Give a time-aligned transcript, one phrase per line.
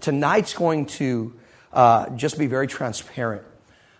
[0.00, 1.34] tonight's going to
[1.72, 3.42] uh, just be very transparent.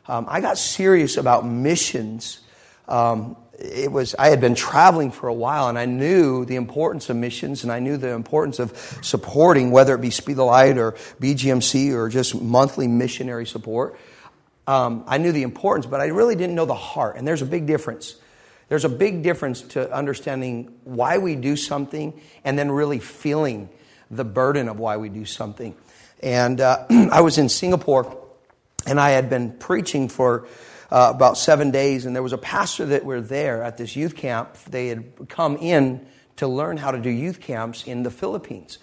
[0.08, 2.41] Um, I got serious about missions.
[2.88, 7.10] Um, it was I had been traveling for a while, and I knew the importance
[7.10, 10.79] of missions, and I knew the importance of supporting, whether it be Speed the Light
[10.79, 13.98] or BGMC or just monthly missionary support.
[14.66, 17.46] Um, I knew the importance, but I really didn't know the heart, and there's a
[17.46, 18.16] big difference.
[18.68, 23.68] There's a big difference to understanding why we do something and then really feeling
[24.10, 25.74] the burden of why we do something.
[26.22, 28.16] And uh, I was in Singapore,
[28.86, 30.46] and I had been preaching for
[30.90, 34.16] uh, about seven days, and there was a pastor that were there at this youth
[34.16, 34.55] camp.
[34.71, 38.79] They had come in to learn how to do youth camps in the Philippines.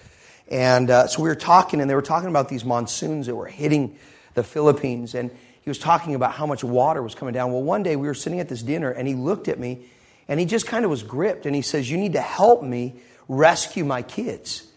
[0.49, 3.47] And uh, so we were talking, and they were talking about these monsoons that were
[3.47, 3.97] hitting
[4.33, 5.15] the Philippines.
[5.15, 7.51] And he was talking about how much water was coming down.
[7.51, 9.85] Well, one day we were sitting at this dinner, and he looked at me,
[10.27, 12.95] and he just kind of was gripped, and he says, You need to help me
[13.27, 14.67] rescue my kids.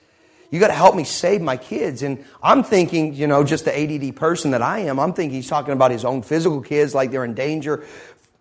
[0.51, 2.03] You got to help me save my kids.
[2.03, 5.49] And I'm thinking, you know, just the ADD person that I am, I'm thinking he's
[5.49, 7.85] talking about his own physical kids like they're in danger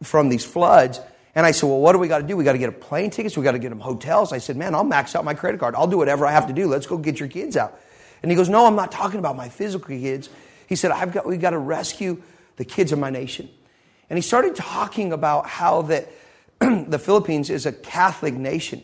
[0.04, 1.00] from these floods.
[1.34, 2.38] And I said, well, what do we got to do?
[2.38, 3.36] We got to get a plane tickets.
[3.36, 4.32] We got to get them hotels.
[4.32, 5.76] I said, man, I'll max out my credit card.
[5.76, 6.68] I'll do whatever I have to do.
[6.68, 7.80] Let's go get your kids out.
[8.22, 10.30] And he goes, no, I'm not talking about my physical kids.
[10.68, 12.22] He said, I've got, we've got to rescue
[12.56, 13.50] the kids of my nation.
[14.10, 16.10] And he started talking about how that
[16.60, 18.82] the Philippines is a Catholic nation.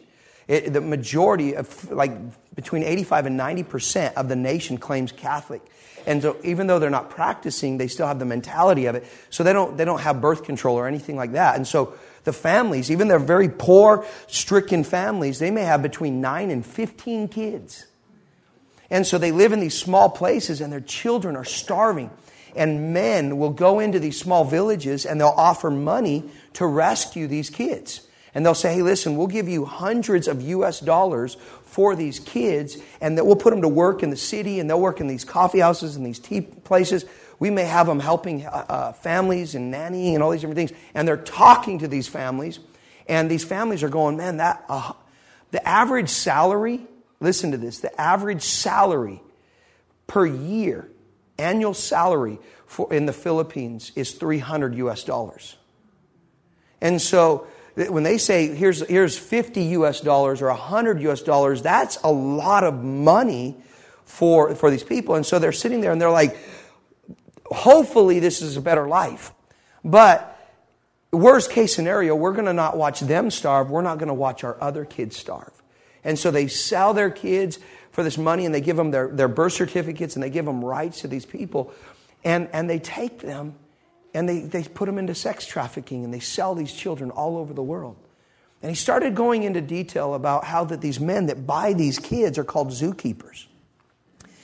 [0.47, 2.11] It, the majority of, like,
[2.61, 5.61] between 85 and 90% of the nation claims Catholic.
[6.05, 9.05] And so even though they're not practicing, they still have the mentality of it.
[9.29, 11.55] So they don't, they don't have birth control or anything like that.
[11.55, 16.49] And so the families, even they're very poor, stricken families, they may have between 9
[16.49, 17.85] and 15 kids.
[18.89, 22.09] And so they live in these small places and their children are starving.
[22.55, 27.49] And men will go into these small villages and they'll offer money to rescue these
[27.49, 28.05] kids.
[28.33, 31.37] And they'll say, hey, listen, we'll give you hundreds of US dollars
[31.71, 34.79] for these kids, and that we'll put them to work in the city, and they'll
[34.79, 37.05] work in these coffee houses and these tea places.
[37.39, 40.73] We may have them helping uh, uh, families and nannying and all these different things.
[40.93, 42.59] And they're talking to these families,
[43.07, 44.91] and these families are going, man, that uh,
[45.51, 46.81] the average salary,
[47.21, 49.21] listen to this, the average salary
[50.07, 50.89] per year,
[51.37, 55.55] annual salary for, in the Philippines is 300 US dollars.
[56.81, 61.97] And so when they say here's, here's 50 US dollars or 100 US dollars, that's
[62.03, 63.55] a lot of money
[64.05, 65.15] for, for these people.
[65.15, 66.37] And so they're sitting there and they're like,
[67.45, 69.33] hopefully this is a better life.
[69.83, 70.27] But
[71.11, 73.69] worst case scenario, we're going to not watch them starve.
[73.69, 75.51] We're not going to watch our other kids starve.
[76.03, 77.59] And so they sell their kids
[77.91, 80.63] for this money and they give them their, their birth certificates and they give them
[80.63, 81.73] rights to these people.
[82.23, 83.55] And, and they take them
[84.13, 87.53] and they, they put them into sex trafficking and they sell these children all over
[87.53, 87.97] the world.
[88.61, 92.37] And he started going into detail about how that these men that buy these kids
[92.37, 93.45] are called zookeepers.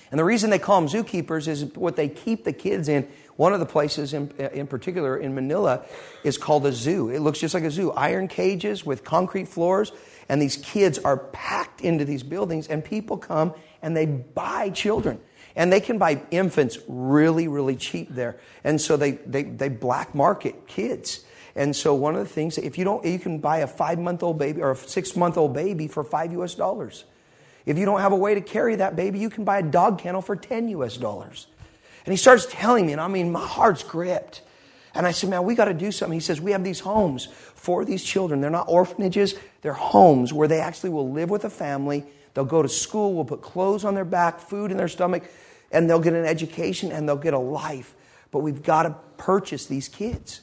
[0.09, 3.07] And the reason they call them zookeepers is what they keep the kids in.
[3.35, 5.85] One of the places in, in particular in Manila
[6.23, 7.09] is called a zoo.
[7.09, 7.91] It looks just like a zoo.
[7.91, 9.91] Iron cages with concrete floors.
[10.29, 15.19] And these kids are packed into these buildings and people come and they buy children.
[15.57, 18.37] And they can buy infants really, really cheap there.
[18.63, 21.25] And so they, they, they black market kids.
[21.55, 24.21] And so one of the things, if you don't, you can buy a five month
[24.21, 27.05] old baby or a six month old baby for five US dollars.
[27.65, 29.97] If you don't have a way to carry that baby, you can buy a dog
[29.97, 31.47] kennel for 10 US dollars.
[32.05, 34.43] And he starts telling me, and I mean, my heart's gripped.
[34.93, 36.13] And I said, man, we got to do something.
[36.13, 37.25] He says, we have these homes
[37.55, 38.41] for these children.
[38.41, 42.05] They're not orphanages, they're homes where they actually will live with a family.
[42.35, 45.23] They'll go to school, we'll put clothes on their back, food in their stomach
[45.71, 47.95] and they'll get an education and they'll get a life.
[48.31, 50.41] But we've got to purchase these kids.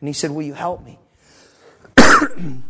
[0.00, 0.98] And he said, Will you help me?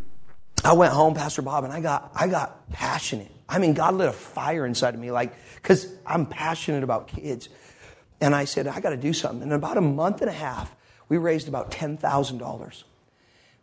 [0.65, 3.31] I went home, Pastor Bob, and I got, I got passionate.
[3.49, 7.49] I mean, God lit a fire inside of me, like, because I'm passionate about kids.
[8.21, 9.43] And I said, I got to do something.
[9.43, 10.75] And in about a month and a half,
[11.09, 12.85] we raised about $10,000.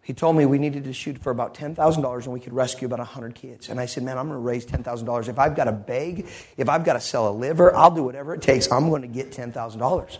[0.07, 2.99] He told me we needed to shoot for about $10,000 and we could rescue about
[2.99, 3.67] 100 kids.
[3.67, 5.27] And I said, man, I'm going to raise $10,000.
[5.27, 8.33] If I've got to beg, if I've got to sell a liver, I'll do whatever
[8.33, 8.71] it takes.
[8.71, 10.17] I'm going to get $10,000.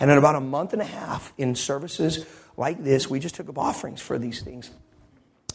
[0.00, 2.26] And in about a month and a half in services
[2.58, 4.70] like this, we just took up offerings for these things.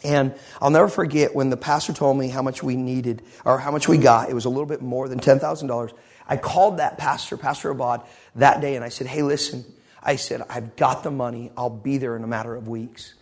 [0.04, 3.70] And I'll never forget when the pastor told me how much we needed or how
[3.70, 4.32] much we got.
[4.32, 5.94] It was a little bit more than $10,000.
[6.28, 8.02] I called that pastor, Pastor Abad,
[8.38, 9.64] that day and I said, hey, listen,
[10.02, 11.52] I said, I've got the money.
[11.56, 13.14] I'll be there in a matter of weeks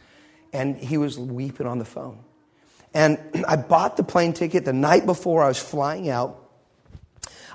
[0.56, 2.20] and he was weeping on the phone.
[2.94, 6.42] And I bought the plane ticket the night before I was flying out.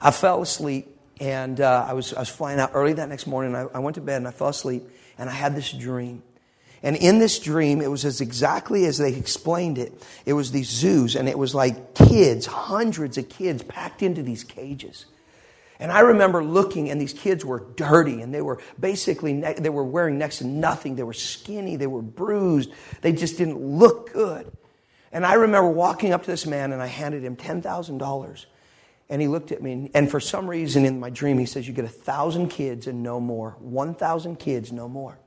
[0.01, 0.89] I fell asleep,
[1.21, 3.55] and uh, I, was, I was flying out early that next morning.
[3.55, 4.83] I, I went to bed and I fell asleep,
[5.19, 6.23] and I had this dream.
[6.83, 9.93] And in this dream, it was as exactly as they explained it.
[10.25, 14.45] It was these zoos, and it was like kids, hundreds of kids packed into these
[14.45, 15.05] cages.
[15.81, 19.85] And I remember looking, and these kids were dirty, and they were basically they were
[19.85, 20.95] wearing next to nothing.
[20.95, 24.53] They were skinny, they were bruised, they just didn't look good.
[25.11, 28.47] And I remember walking up to this man, and I handed him ten thousand dollars.
[29.09, 31.73] And he looked at me, and for some reason in my dream, he says, "You
[31.73, 33.57] get a thousand kids and no more.
[33.59, 35.19] One thousand kids, no more."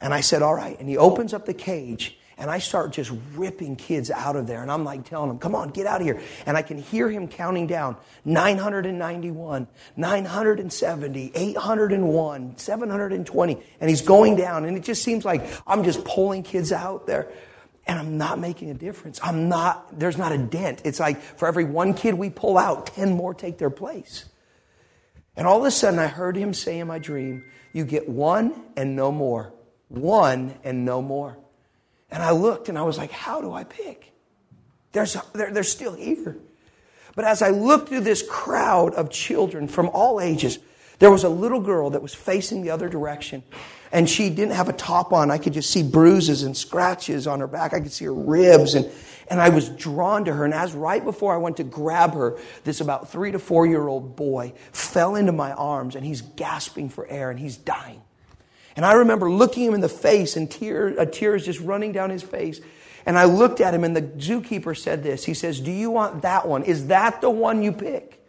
[0.00, 3.12] And I said, "All right." And he opens up the cage, and I start just
[3.34, 4.62] ripping kids out of there.
[4.62, 6.20] And I'm like telling them, come on, get out of here.
[6.46, 13.62] And I can hear him counting down 991, 970, 801, 720.
[13.80, 14.64] And he's going down.
[14.64, 17.28] And it just seems like I'm just pulling kids out there.
[17.88, 19.18] And I'm not making a difference.
[19.20, 20.82] I'm not, there's not a dent.
[20.84, 24.26] It's like for every one kid we pull out, 10 more take their place.
[25.34, 28.62] And all of a sudden, I heard him say in my dream, You get one
[28.76, 29.52] and no more.
[29.88, 31.38] One and no more.
[32.10, 34.12] And I looked and I was like, how do I pick?
[34.92, 36.36] There's, they're, they're still here.
[37.14, 40.58] But as I looked through this crowd of children from all ages,
[40.98, 43.42] there was a little girl that was facing the other direction.
[43.92, 45.30] And she didn't have a top on.
[45.30, 47.72] I could just see bruises and scratches on her back.
[47.72, 48.74] I could see her ribs.
[48.74, 48.90] And,
[49.28, 50.44] and I was drawn to her.
[50.44, 53.86] And as right before I went to grab her, this about three to four year
[53.86, 58.02] old boy fell into my arms and he's gasping for air and he's dying.
[58.78, 61.58] And I remember looking him in the face and tear, uh, a tear is just
[61.58, 62.60] running down his face.
[63.06, 65.24] And I looked at him and the zookeeper said this.
[65.24, 66.62] He says, Do you want that one?
[66.62, 68.24] Is that the one you pick?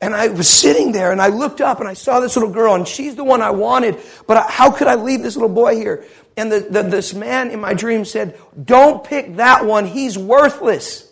[0.00, 2.74] And I was sitting there and I looked up and I saw this little girl
[2.74, 3.96] and she's the one I wanted,
[4.26, 6.04] but how could I leave this little boy here?
[6.36, 9.86] And the, the, this man in my dream said, Don't pick that one.
[9.86, 11.08] He's worthless.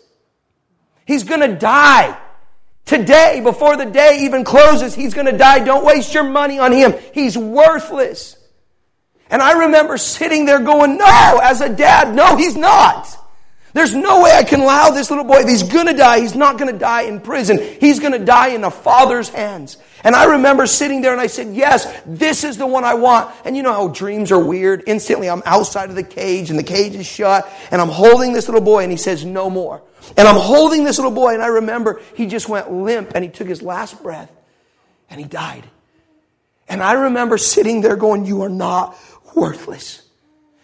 [1.05, 2.19] He's going to die.
[2.89, 5.59] Today, before the day even closes, he's going to die.
[5.59, 6.95] Don't waste your money on him.
[7.13, 8.35] He's worthless.
[9.29, 13.15] And I remember sitting there going, no, as a dad, no, he's not.
[13.73, 16.57] There's no way I can allow this little boy, if he's gonna die, he's not
[16.57, 17.59] gonna die in prison.
[17.79, 19.77] He's gonna die in the Father's hands.
[20.03, 23.33] And I remember sitting there and I said, yes, this is the one I want.
[23.45, 24.83] And you know how dreams are weird?
[24.87, 28.47] Instantly I'm outside of the cage and the cage is shut and I'm holding this
[28.47, 29.81] little boy and he says, no more.
[30.17, 33.29] And I'm holding this little boy, and I remember he just went limp and he
[33.29, 34.31] took his last breath
[35.09, 35.65] and he died.
[36.67, 38.97] And I remember sitting there going, You are not
[39.35, 40.03] worthless.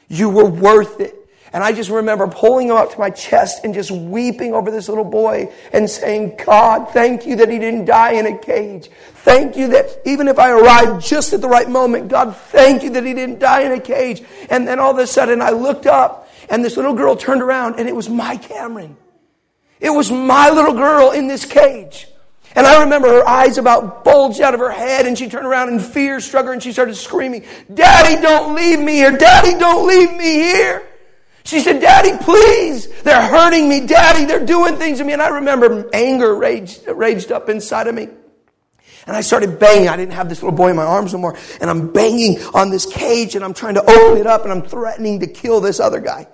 [0.08, 1.16] You were worth it.
[1.56, 4.90] And I just remember pulling him up to my chest and just weeping over this
[4.90, 8.90] little boy and saying, God, thank you that he didn't die in a cage.
[9.14, 12.90] Thank you that even if I arrived just at the right moment, God, thank you
[12.90, 14.22] that he didn't die in a cage.
[14.50, 17.80] And then all of a sudden I looked up and this little girl turned around
[17.80, 18.98] and it was my Cameron.
[19.80, 22.10] It was my little girl in this cage.
[22.54, 25.70] And I remember her eyes about bulged out of her head and she turned around
[25.70, 29.18] in fear struck her and she started screaming, Daddy, don't leave me here.
[29.18, 30.86] Daddy, don't leave me here.
[31.46, 32.88] She said, Daddy, please.
[33.04, 33.86] They're hurting me.
[33.86, 35.14] Daddy, they're doing things to me.
[35.14, 38.10] And I remember anger raged, raged up inside of me.
[39.08, 39.88] And I started banging.
[39.88, 41.38] I didn't have this little boy in my arms no more.
[41.62, 44.64] And I'm banging on this cage and I'm trying to open it up and I'm
[44.64, 46.28] threatening to kill this other guy.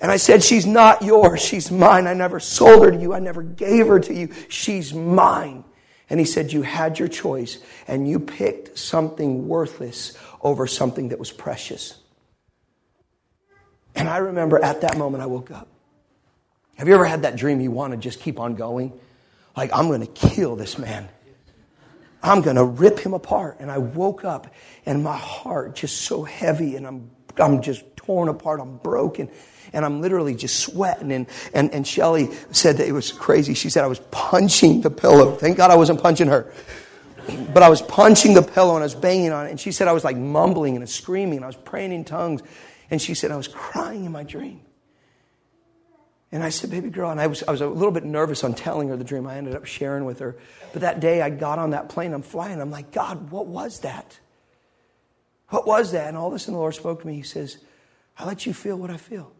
[0.00, 1.42] And I said, She's not yours.
[1.42, 2.06] She's mine.
[2.06, 3.12] I never sold her to you.
[3.12, 4.30] I never gave her to you.
[4.48, 5.62] She's mine.
[6.08, 11.18] And he said, You had your choice and you picked something worthless over something that
[11.18, 11.98] was precious.
[14.00, 15.68] And I remember at that moment I woke up.
[16.76, 18.98] Have you ever had that dream you want to just keep on going?
[19.54, 21.06] Like, I'm going to kill this man.
[22.22, 23.58] I'm going to rip him apart.
[23.60, 24.46] And I woke up
[24.86, 28.60] and my heart just so heavy and I'm, I'm just torn apart.
[28.60, 29.28] I'm broken
[29.74, 31.12] and I'm literally just sweating.
[31.12, 33.52] And, and, and Shelly said that it was crazy.
[33.52, 35.36] She said I was punching the pillow.
[35.36, 36.50] Thank God I wasn't punching her.
[37.52, 39.50] But I was punching the pillow and I was banging on it.
[39.50, 42.42] And she said I was like mumbling and screaming and I was praying in tongues.
[42.90, 44.60] And she said I was crying in my dream.
[46.32, 48.54] And I said, baby girl, and I was, I was a little bit nervous on
[48.54, 49.26] telling her the dream.
[49.26, 50.36] I ended up sharing with her.
[50.72, 52.60] But that day I got on that plane, I'm flying.
[52.60, 54.18] I'm like, God, what was that?
[55.48, 56.06] What was that?
[56.06, 57.16] And all of a sudden the Lord spoke to me.
[57.16, 57.58] He says,
[58.16, 59.32] I let you feel what I feel.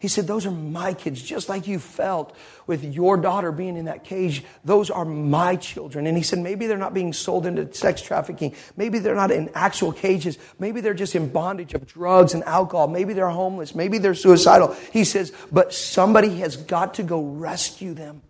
[0.00, 2.34] He said, Those are my kids, just like you felt
[2.66, 4.42] with your daughter being in that cage.
[4.64, 6.06] Those are my children.
[6.06, 8.54] And he said, Maybe they're not being sold into sex trafficking.
[8.78, 10.38] Maybe they're not in actual cages.
[10.58, 12.88] Maybe they're just in bondage of drugs and alcohol.
[12.88, 13.74] Maybe they're homeless.
[13.74, 14.74] Maybe they're suicidal.
[14.90, 18.22] He says, But somebody has got to go rescue them.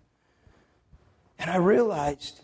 [1.39, 2.41] And I realized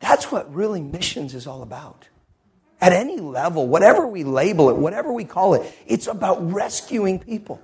[0.00, 2.08] that's what really missions is all about.
[2.80, 7.60] At any level, whatever we label it, whatever we call it, it's about rescuing people.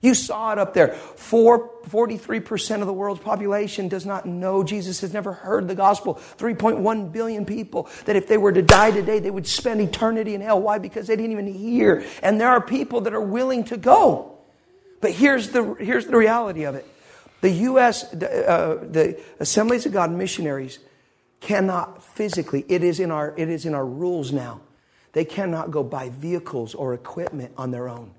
[0.00, 0.94] You saw it up there.
[0.94, 6.14] Four, 43% of the world's population does not know Jesus, has never heard the gospel.
[6.38, 10.40] 3.1 billion people that if they were to die today, they would spend eternity in
[10.40, 10.60] hell.
[10.60, 10.78] Why?
[10.78, 12.04] Because they didn't even hear.
[12.22, 14.38] And there are people that are willing to go.
[15.00, 16.86] But here's the, here's the reality of it.
[17.40, 20.80] The U.S., uh, the Assemblies of God missionaries
[21.40, 24.60] cannot physically, it is, in our, it is in our rules now,
[25.12, 28.10] they cannot go buy vehicles or equipment on their own.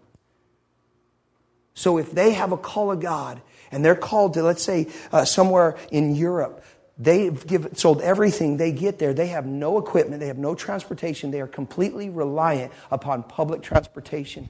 [1.80, 5.24] So if they have a call of God and they're called to, let's say, uh,
[5.24, 6.62] somewhere in Europe,
[7.02, 7.42] They've
[7.76, 8.58] sold everything.
[8.58, 9.14] They get there.
[9.14, 10.20] They have no equipment.
[10.20, 11.32] They have no transportation.
[11.32, 14.50] They are completely reliant upon public transportation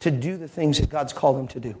[0.00, 1.76] to do the things that God's called them to do.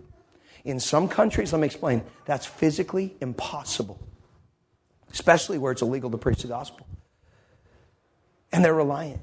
[0.66, 3.98] In some countries, let me explain, that's physically impossible,
[5.10, 6.86] especially where it's illegal to preach the gospel.
[8.52, 9.22] And they're reliant.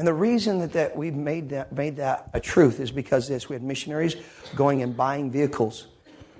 [0.00, 3.50] And the reason that, that we've made that, made that a truth is because this
[3.50, 4.16] we had missionaries
[4.56, 5.88] going and buying vehicles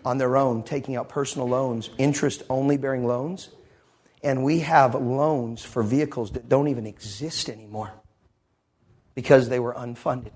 [0.03, 3.51] on their own, taking out personal loans, interest only bearing loans.
[4.23, 7.93] And we have loans for vehicles that don't even exist anymore
[9.15, 10.33] because they were unfunded.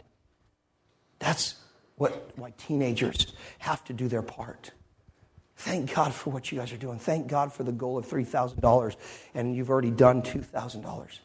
[1.18, 1.54] That's
[1.96, 4.70] what, why teenagers have to do their part.
[5.56, 6.98] Thank God for what you guys are doing.
[6.98, 8.96] Thank God for the goal of $3,000,
[9.32, 11.20] and you've already done $2,000.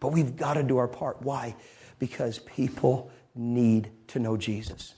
[0.00, 1.22] But we've got to do our part.
[1.22, 1.56] Why?
[1.98, 4.94] Because people need to know Jesus.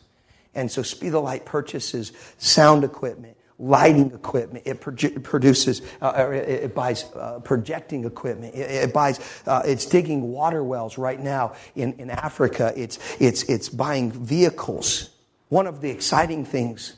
[0.54, 4.66] And so Speed the Light purchases sound equipment, lighting equipment.
[4.66, 8.54] It produces, uh, it, it, buys uh, projecting equipment.
[8.54, 12.72] It, it buys, uh, it's digging water wells right now in, in Africa.
[12.76, 15.10] It's, it's, it's buying vehicles.
[15.48, 16.96] One of the exciting things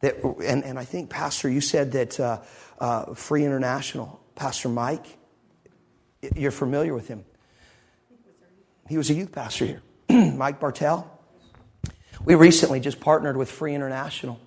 [0.00, 2.40] that, and, and I think, Pastor, you said that uh,
[2.78, 5.06] uh, Free International, Pastor Mike,
[6.36, 7.24] you're familiar with him.
[8.88, 9.82] He was a youth pastor here.
[10.34, 11.10] Mike Bartell.
[12.24, 14.38] We recently just partnered with Free International.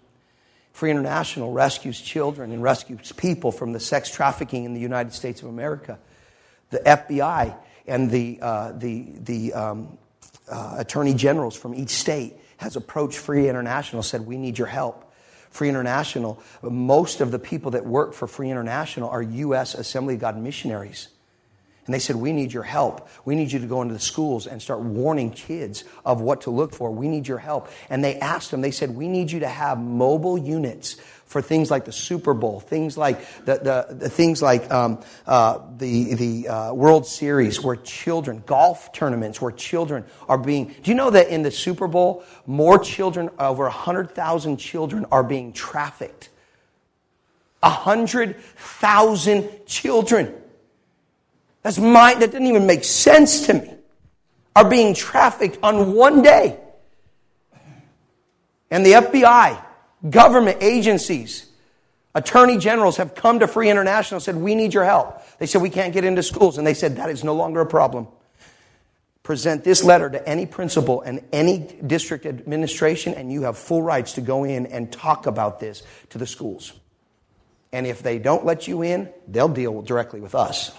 [0.74, 5.42] Free International rescues children and rescues people from the sex trafficking in the United States
[5.42, 5.98] of America.
[6.70, 7.56] The FBI
[7.88, 9.98] and the, uh, the, the um,
[10.48, 15.12] uh, attorney generals from each state has approached Free International, said, We need your help.
[15.50, 19.74] Free International, most of the people that work for Free International are U.S.
[19.74, 21.08] Assembly of God missionaries.
[21.88, 23.10] And they said, We need your help.
[23.24, 26.51] We need you to go into the schools and start warning kids of what to
[26.51, 26.91] look for.
[26.91, 27.70] We need your help.
[27.89, 31.72] And they asked them, they said, We need you to have mobile units for things
[31.72, 36.48] like the Super Bowl, things like the, the, the things like um, uh, the, the
[36.50, 40.75] uh, World Series, where children, golf tournaments, where children are being.
[40.84, 45.53] Do you know that in the Super Bowl, more children, over 100,000 children, are being
[45.53, 46.29] trafficked?
[47.62, 50.34] 100,000 children.
[51.68, 53.70] That's my, that didn't even make sense to me.
[54.56, 56.58] Are being trafficked on one day.
[58.72, 59.62] And the FBI,
[60.10, 61.46] government agencies,
[62.16, 65.22] attorney generals have come to Free International and said, We need your help.
[65.40, 66.58] They said, We can't get into schools.
[66.58, 68.08] And they said, That is no longer a problem.
[69.24, 74.14] Present this letter to any principal and any district administration, and you have full rights
[74.14, 76.72] to go in and talk about this to the schools.
[77.74, 80.72] And if they don't let you in, they'll deal directly with us.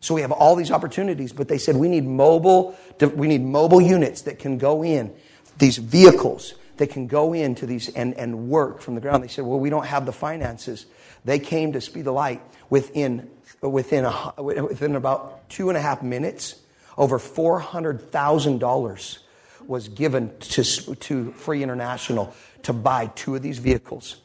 [0.00, 2.76] So we have all these opportunities, but they said we need mobile,
[3.14, 5.14] we need mobile units that can go in,
[5.58, 9.24] these vehicles that can go into these and, and work from the ground.
[9.24, 10.86] They said, well, we don't have the finances.
[11.24, 13.30] They came to Speed the Light within,
[13.62, 16.56] within, a, within about two and a half minutes.
[16.98, 19.18] Over $400,000
[19.66, 20.62] was given to,
[20.94, 24.16] to Free International to buy two of these vehicles.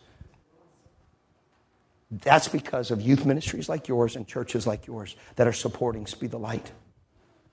[2.12, 6.32] That's because of youth ministries like yours and churches like yours that are supporting Speed
[6.32, 6.72] the Light.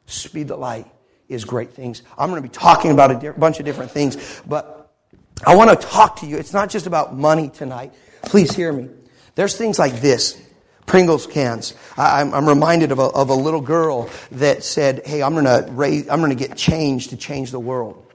[0.06, 0.86] Speed the Light
[1.28, 2.02] is great things.
[2.18, 4.92] I'm going to be talking about a di- bunch of different things, but
[5.46, 6.38] I want to talk to you.
[6.38, 7.94] It's not just about money tonight.
[8.22, 8.88] Please hear me.
[9.36, 10.40] There's things like this.
[10.86, 11.74] Pringles cans.
[11.96, 15.70] I, am reminded of a, of a little girl that said, "Hey, I'm going to
[15.70, 18.07] raise, I'm to get change to change the world."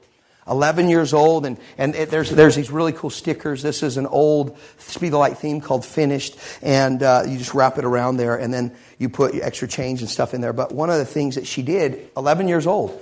[0.47, 3.61] 11 years old, and, and it, there's, there's these really cool stickers.
[3.61, 7.77] This is an old Speed the Light theme called Finished, and uh, you just wrap
[7.77, 10.53] it around there, and then you put extra change and stuff in there.
[10.53, 12.99] But one of the things that she did, 11 years old,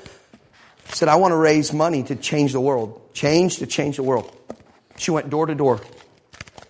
[0.85, 3.13] said, I want to raise money to change the world.
[3.13, 4.35] Change to change the world.
[4.97, 5.81] She went door to door.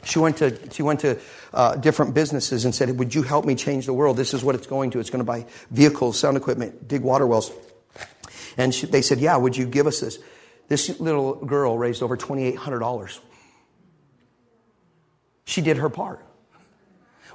[0.03, 1.19] She went to, she went to
[1.53, 4.17] uh, different businesses and said, Would you help me change the world?
[4.17, 4.99] This is what it's going to.
[4.99, 7.51] It's going to buy vehicles, sound equipment, dig water wells.
[8.57, 10.17] And she, they said, Yeah, would you give us this?
[10.71, 13.19] This little girl raised over $2,800.
[15.43, 16.25] She did her part.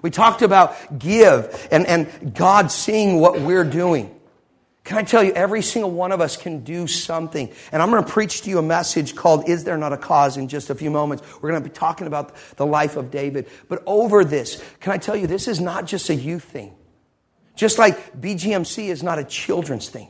[0.00, 4.18] We talked about give and, and God seeing what we're doing.
[4.84, 7.52] Can I tell you, every single one of us can do something.
[7.72, 10.38] And I'm going to preach to you a message called Is There Not a Cause
[10.38, 11.22] in just a few moments.
[11.42, 13.50] We're going to be talking about the life of David.
[13.68, 16.74] But over this, can I tell you, this is not just a youth thing.
[17.54, 20.08] Just like BGMC is not a children's thing,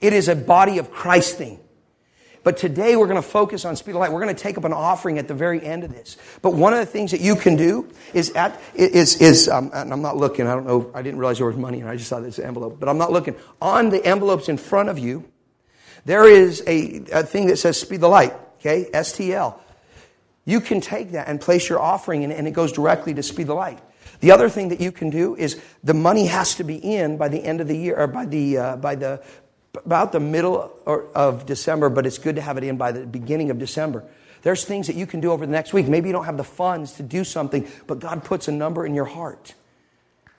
[0.00, 1.58] it is a body of Christ thing.
[2.46, 4.12] But today we're going to focus on speed of light.
[4.12, 6.16] We're going to take up an offering at the very end of this.
[6.42, 9.92] But one of the things that you can do is at is is um, and
[9.92, 10.46] I'm not looking.
[10.46, 10.88] I don't know.
[10.94, 12.78] I didn't realize there was money, and I just saw this envelope.
[12.78, 15.28] But I'm not looking on the envelopes in front of you.
[16.04, 18.32] There is a, a thing that says speed the light.
[18.60, 19.58] Okay, STL.
[20.44, 23.48] You can take that and place your offering in, and it goes directly to speed
[23.48, 23.80] the light.
[24.20, 27.26] The other thing that you can do is the money has to be in by
[27.26, 29.20] the end of the year, or by the uh, by the
[29.84, 33.50] about the middle of December, but it's good to have it in by the beginning
[33.50, 34.04] of December.
[34.42, 35.88] There's things that you can do over the next week.
[35.88, 38.94] Maybe you don't have the funds to do something, but God puts a number in
[38.94, 39.54] your heart.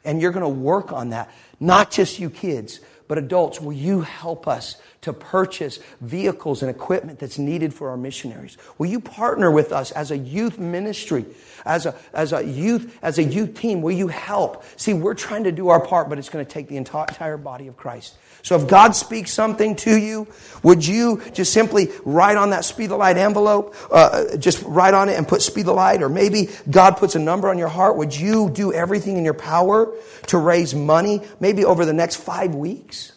[0.06, 1.29] And you're going to work on that.
[1.60, 4.77] Not just you kids, but adults, will you help us
[5.08, 8.58] to purchase vehicles and equipment that's needed for our missionaries?
[8.78, 11.26] Will you partner with us as a youth ministry,
[11.66, 13.82] as a, as a youth, as a youth team?
[13.82, 14.64] Will you help?
[14.80, 17.68] See, we're trying to do our part, but it's going to take the entire body
[17.68, 18.16] of Christ.
[18.44, 20.28] So if God speaks something to you,
[20.64, 25.10] would you just simply write on that speed the light envelope, uh, just write on
[25.10, 26.02] it and put speed the light?
[26.02, 27.98] Or maybe God puts a number on your heart.
[27.98, 29.92] Would you do everything in your power
[30.28, 33.12] to raise money, maybe over the next five weeks,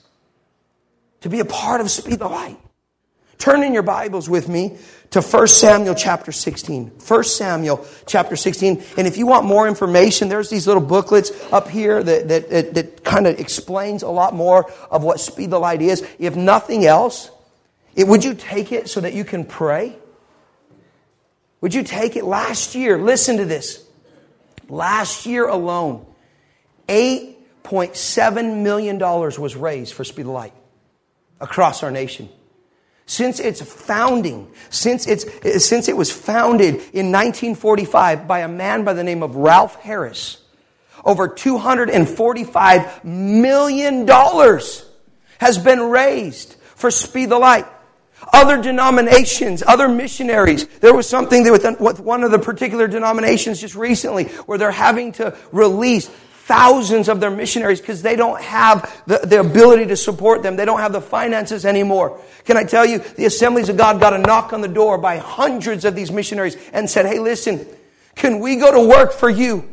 [1.21, 2.59] to be a part of speed the light?
[3.41, 4.77] Turn in your Bibles with me
[5.13, 6.89] to 1 Samuel chapter 16.
[6.89, 8.83] 1 Samuel chapter 16.
[8.99, 12.75] And if you want more information, there's these little booklets up here that, that, that,
[12.75, 16.07] that kind of explains a lot more of what Speed the Light is.
[16.19, 17.31] If nothing else,
[17.97, 19.97] it, would you take it so that you can pray?
[21.63, 22.99] Would you take it last year?
[22.99, 23.83] Listen to this.
[24.69, 26.05] Last year alone,
[26.89, 30.53] $8.7 million was raised for Speed the Light
[31.41, 32.29] across our nation.
[33.07, 35.25] Since its founding, since, it's,
[35.65, 40.41] since it was founded in 1945 by a man by the name of Ralph Harris,
[41.05, 44.07] over $245 million
[45.39, 47.67] has been raised for Speed the Light.
[48.33, 50.67] Other denominations, other missionaries.
[50.79, 55.37] There was something with one of the particular denominations just recently where they're having to
[55.53, 56.11] release
[56.51, 60.57] thousands of their missionaries because they don't have the, the ability to support them.
[60.57, 62.21] They don't have the finances anymore.
[62.45, 65.19] Can I tell you, the Assemblies of God got a knock on the door by
[65.19, 67.65] hundreds of these missionaries and said, hey, listen,
[68.17, 69.73] can we go to work for you?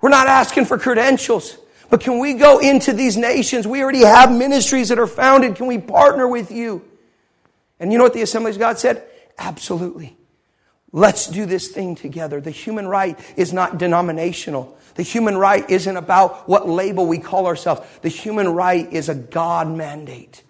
[0.00, 1.58] We're not asking for credentials.
[1.90, 3.66] But can we go into these nations?
[3.66, 5.56] We already have ministries that are founded.
[5.56, 6.88] Can we partner with you?
[7.80, 9.02] And you know what the Assemblies of God said?
[9.38, 10.16] Absolutely.
[10.94, 12.40] Let's do this thing together.
[12.40, 14.78] The human right is not denominational.
[14.94, 17.80] The human right isn't about what label we call ourselves.
[18.02, 20.44] The human right is a God mandate.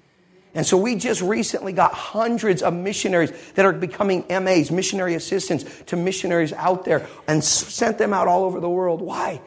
[0.55, 5.65] And so we just recently got hundreds of missionaries that are becoming MAs, missionary assistants
[5.87, 9.01] to missionaries out there and sent them out all over the world.
[9.01, 9.41] Why?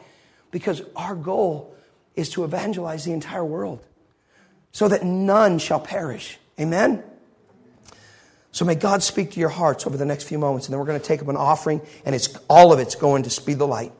[0.50, 1.76] Because our goal
[2.16, 3.78] is to evangelize the entire world
[4.72, 6.38] so that none shall perish.
[6.58, 7.04] Amen?
[8.58, 10.86] So may God speak to your hearts over the next few moments, and then we're
[10.86, 13.68] going to take up an offering, and it's all of it's going to speed the
[13.68, 13.92] light.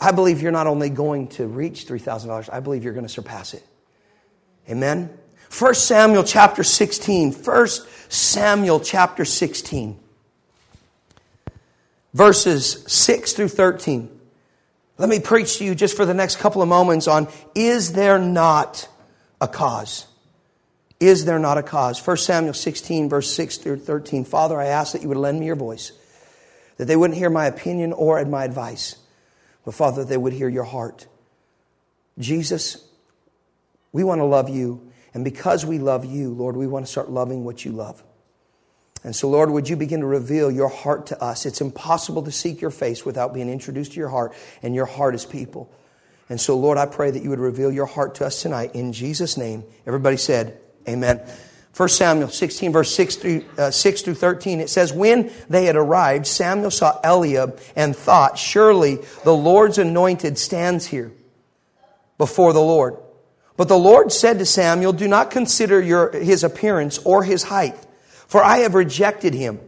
[0.00, 3.52] I believe you're not only going to reach $3,000, I believe you're going to surpass
[3.52, 3.66] it.
[4.70, 5.10] Amen?
[5.58, 7.32] 1 Samuel chapter 16.
[7.32, 7.66] 1
[8.10, 9.98] Samuel chapter 16.
[12.12, 14.20] Verses 6 through 13.
[14.98, 17.26] Let me preach to you just for the next couple of moments on
[17.56, 18.88] is there not
[19.40, 20.06] a cause?
[21.06, 22.04] Is there not a cause?
[22.04, 24.24] 1 Samuel 16, verse 6 through 13.
[24.24, 25.92] Father, I ask that you would lend me your voice,
[26.76, 28.96] that they wouldn't hear my opinion or my advice
[29.64, 31.06] but Father, they would hear your heart.
[32.18, 32.86] Jesus,
[33.92, 34.90] we want to love you.
[35.14, 38.02] And because we love you, Lord, we want to start loving what you love.
[39.04, 41.46] And so, Lord, would you begin to reveal your heart to us?
[41.46, 45.14] It's impossible to seek your face without being introduced to your heart, and your heart
[45.14, 45.70] is people.
[46.28, 48.92] And so, Lord, I pray that you would reveal your heart to us tonight in
[48.92, 49.62] Jesus' name.
[49.86, 51.20] Everybody said, Amen.
[51.76, 55.74] 1 Samuel 16, verse 6 through, uh, 6 through 13, it says, When they had
[55.74, 61.10] arrived, Samuel saw Eliab and thought, Surely the Lord's anointed stands here
[62.16, 62.96] before the Lord.
[63.56, 67.76] But the Lord said to Samuel, Do not consider your, his appearance or his height,
[68.28, 69.58] for I have rejected him.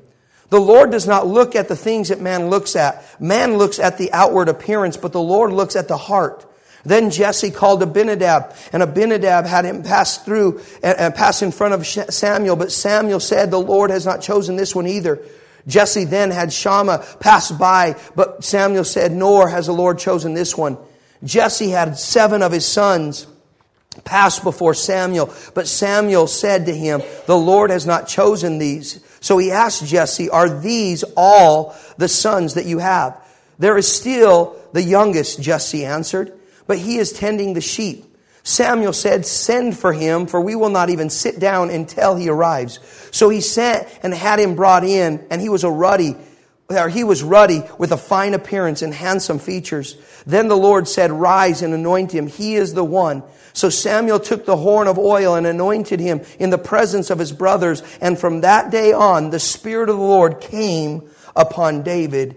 [0.48, 3.05] The Lord does not look at the things that man looks at.
[3.20, 6.46] Man looks at the outward appearance, but the Lord looks at the heart.
[6.87, 11.85] Then Jesse called Abinadab, and Abinadab had him pass through and pass in front of
[11.85, 12.55] Samuel.
[12.55, 15.18] But Samuel said, "The Lord has not chosen this one either."
[15.66, 20.57] Jesse then had Shammah pass by, but Samuel said, "Nor has the Lord chosen this
[20.57, 20.79] one."
[21.25, 23.27] Jesse had seven of his sons
[24.05, 29.38] pass before Samuel, but Samuel said to him, "The Lord has not chosen these." So
[29.38, 33.14] he asked Jesse, "Are these all the sons that you have?"
[33.59, 36.31] There is still the youngest, Jesse answered
[36.66, 38.05] but he is tending the sheep.
[38.42, 42.79] Samuel said, Send for him, for we will not even sit down until he arrives.
[43.11, 46.16] So he sent and had him brought in, and he was a ruddy,
[46.68, 49.96] or he was ruddy with a fine appearance and handsome features.
[50.26, 52.29] Then the Lord said, Rise and anoint him.
[52.29, 53.24] He is the one.
[53.52, 57.33] So Samuel took the horn of oil and anointed him in the presence of his
[57.33, 57.83] brothers.
[58.00, 62.37] And from that day on, the Spirit of the Lord came upon David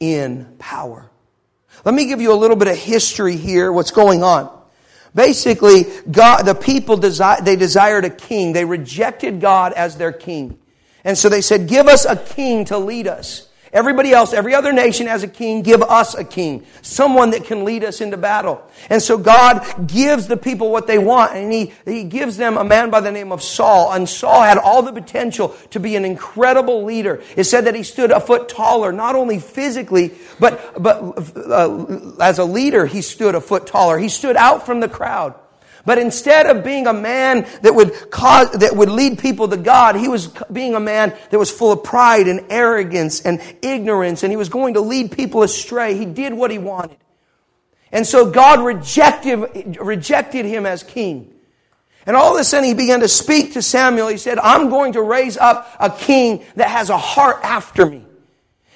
[0.00, 1.10] in power.
[1.88, 4.54] Let me give you a little bit of history here, what's going on.
[5.14, 8.52] Basically, God, the people desire, they desired a king.
[8.52, 10.58] They rejected God as their king.
[11.02, 13.47] And so they said, give us a king to lead us.
[13.72, 15.62] Everybody else, every other nation has a king.
[15.62, 16.64] Give us a king.
[16.82, 18.62] Someone that can lead us into battle.
[18.88, 21.34] And so God gives the people what they want.
[21.34, 23.92] And he, he gives them a man by the name of Saul.
[23.92, 27.22] And Saul had all the potential to be an incredible leader.
[27.36, 30.96] It said that he stood a foot taller, not only physically, but, but
[31.36, 33.98] uh, as a leader, he stood a foot taller.
[33.98, 35.34] He stood out from the crowd.
[35.88, 39.96] But instead of being a man that would cause, that would lead people to God,
[39.96, 44.30] he was being a man that was full of pride and arrogance and ignorance, and
[44.30, 45.96] he was going to lead people astray.
[45.96, 46.98] He did what he wanted.
[47.90, 51.32] And so God rejected, rejected him as king.
[52.04, 54.08] And all of a sudden he began to speak to Samuel.
[54.08, 58.04] He said, I'm going to raise up a king that has a heart after me.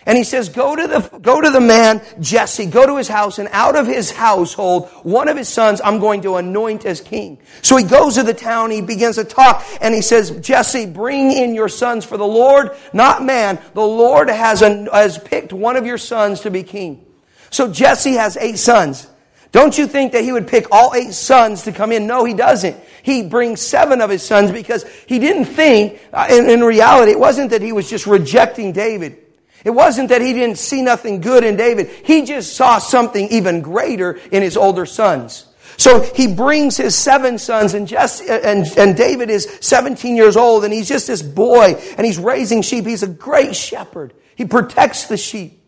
[0.05, 3.39] And he says, go to the, go to the man, Jesse, go to his house,
[3.39, 7.39] and out of his household, one of his sons I'm going to anoint as king.
[7.63, 11.31] So he goes to the town, he begins to talk, and he says, Jesse, bring
[11.31, 13.61] in your sons for the Lord, not man.
[13.75, 17.07] The Lord has, has picked one of your sons to be king.
[17.51, 19.07] So Jesse has eight sons.
[19.53, 22.07] Don't you think that he would pick all eight sons to come in?
[22.07, 22.75] No, he doesn't.
[23.03, 27.21] He brings seven of his sons because he didn't think, uh, in, in reality, it
[27.21, 29.19] wasn't that he was just rejecting David.
[29.65, 31.89] It wasn't that he didn't see nothing good in David.
[31.89, 35.47] He just saw something even greater in his older sons.
[35.77, 40.65] So he brings his seven sons and, Jesse, and, and David is 17 years old
[40.65, 42.87] and he's just this boy and he's raising sheep.
[42.87, 44.13] He's a great shepherd.
[44.37, 45.61] He protects the sheep.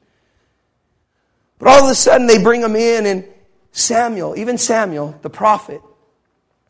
[1.58, 3.24] But all of a sudden they bring him in and
[3.72, 5.80] Samuel, even Samuel, the prophet,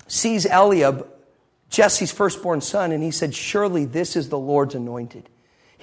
[0.06, 1.06] sees Eliab,
[1.68, 5.28] Jesse's firstborn son, and he said, surely this is the Lord's anointed.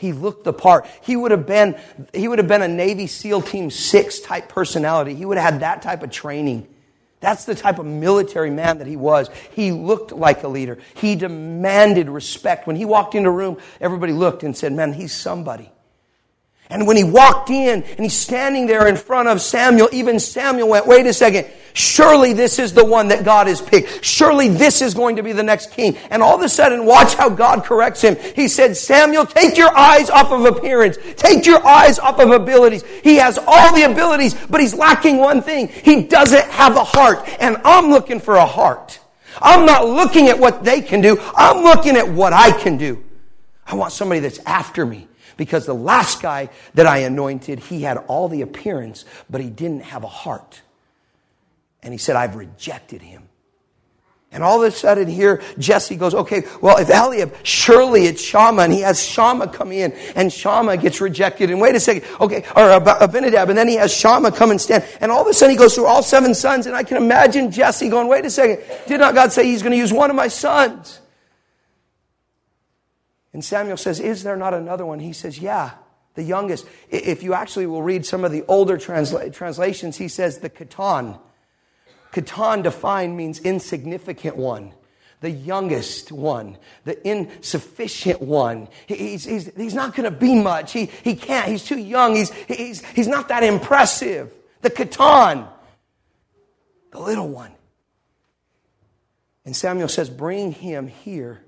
[0.02, 0.88] He looked the part.
[1.04, 1.80] He would have been,
[2.12, 5.14] he would have been a Navy SEAL Team 6 type personality.
[5.14, 6.68] He would have had that type of training.
[7.20, 9.30] That's the type of military man that he was.
[9.52, 10.80] He looked like a leader.
[10.96, 12.66] He demanded respect.
[12.66, 15.72] When he walked into a room, everybody looked and said, man, he's somebody.
[16.72, 20.70] And when he walked in and he's standing there in front of Samuel, even Samuel
[20.70, 24.04] went, wait a second, surely this is the one that God has picked.
[24.06, 25.98] Surely this is going to be the next king.
[26.10, 28.16] And all of a sudden, watch how God corrects him.
[28.36, 30.98] He said, Samuel, take your eyes off of appearance.
[31.18, 32.84] Take your eyes off of abilities.
[33.04, 35.68] He has all the abilities, but he's lacking one thing.
[35.68, 37.28] He doesn't have a heart.
[37.42, 39.00] And I'm looking for a heart.
[39.42, 41.18] I'm not looking at what they can do.
[41.36, 43.04] I'm looking at what I can do.
[43.66, 45.10] I want somebody that's after me.
[45.42, 49.82] Because the last guy that I anointed, he had all the appearance, but he didn't
[49.82, 50.62] have a heart.
[51.82, 53.24] And he said, I've rejected him.
[54.32, 58.62] And all of a sudden here, Jesse goes, okay, well, if Eliab, surely it's Shammah.
[58.62, 61.50] And he has Shammah come in and Shammah gets rejected.
[61.50, 63.50] And wait a second, okay, or Abinadab.
[63.50, 64.86] And then he has Shammah come and stand.
[65.02, 66.68] And all of a sudden he goes through all seven sons.
[66.68, 69.72] And I can imagine Jesse going, wait a second, did not God say he's going
[69.72, 71.00] to use one of my sons?
[73.34, 75.00] And Samuel says, Is there not another one?
[75.00, 75.72] He says, Yeah,
[76.16, 76.66] the youngest.
[76.90, 81.20] If you actually will read some of the older transla- translations, he says the Katan.
[82.12, 84.74] Katan defined means insignificant one,
[85.22, 88.68] the youngest one, the insufficient one.
[88.86, 90.74] He's, he's, he's not going to be much.
[90.74, 91.48] He, he can't.
[91.48, 92.16] He's too young.
[92.16, 94.34] He's, he's, he's not that impressive.
[94.62, 95.48] The Katan,
[96.92, 97.52] the little one.
[99.46, 101.44] And Samuel says, Bring him here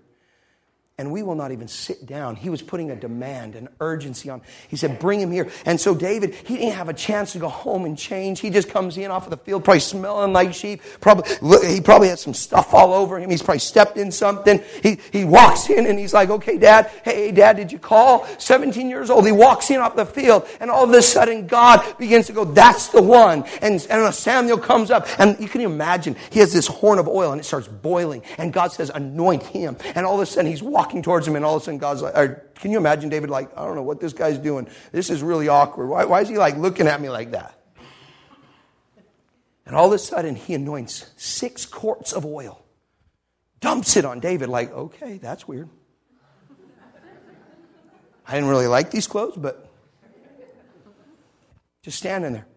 [1.04, 2.38] and we will not even sit down.
[2.38, 4.42] He was putting a demand, an urgency on.
[4.70, 5.52] He said, Bring him here.
[5.66, 8.40] And so David, he didn't have a chance to go home and change.
[8.40, 10.82] He just comes in off of the field, probably smelling like sheep.
[11.02, 11.30] Probably,
[11.68, 13.30] he probably had some stuff all over him.
[13.30, 14.64] He's probably stepped in something.
[14.82, 18.26] He, he walks in and he's like, Okay, dad, hey, dad, did you call?
[18.38, 19.26] 17 years old.
[19.26, 22.46] He walks in off the field, and all of a sudden, God begins to go,
[22.46, 23.44] That's the one.
[23.62, 27.34] And, and Samuel comes up, and you can imagine, he has this horn of oil,
[27.34, 28.24] and it starts boiling.
[28.38, 29.76] And God says, Anoint him.
[29.96, 31.80] And all of a sudden, he's walking walking towards him, and all of a sudden
[31.80, 34.68] God's like, or can you imagine David like, I don't know what this guy's doing.
[34.92, 35.88] This is really awkward.
[35.88, 37.60] Why, why is he like looking at me like that?
[39.66, 42.64] And all of a sudden he anoints six quarts of oil,
[43.60, 45.68] dumps it on David, like, okay, that's weird.
[48.28, 49.70] I didn't really like these clothes, but
[51.82, 52.48] just standing there.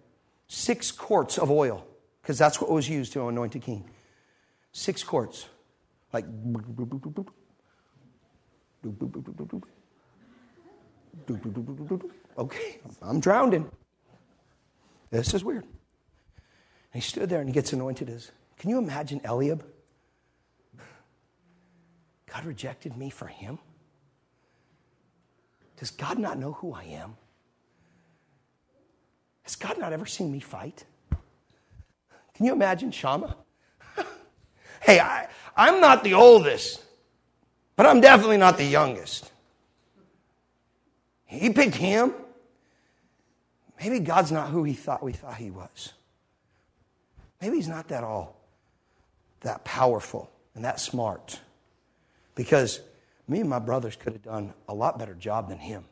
[0.49, 1.85] Six quarts of oil,
[2.21, 3.89] because that's what was used to anoint a king.
[4.73, 5.47] Six quarts.
[6.13, 6.25] Like,
[12.39, 13.71] okay, I'm drowning.
[15.11, 15.65] This is weird.
[15.65, 18.31] And he stood there and he gets anointed as.
[18.59, 19.65] Can you imagine Eliab?
[22.33, 23.59] God rejected me for him?
[25.77, 27.17] Does God not know who I am?
[29.43, 30.85] Has God not ever seen me fight?
[32.35, 33.37] Can you imagine Shammah?
[34.83, 36.83] hey, I, I'm not the oldest,
[37.77, 39.31] but I'm definitely not the youngest.
[41.27, 42.15] He picked him.
[43.79, 45.93] Maybe God's not who he thought we thought he was.
[47.41, 48.37] Maybe he's not that all
[49.43, 51.41] that powerful and that smart.
[52.35, 52.81] Because
[53.29, 55.85] me and my brothers could have done a lot better job than him.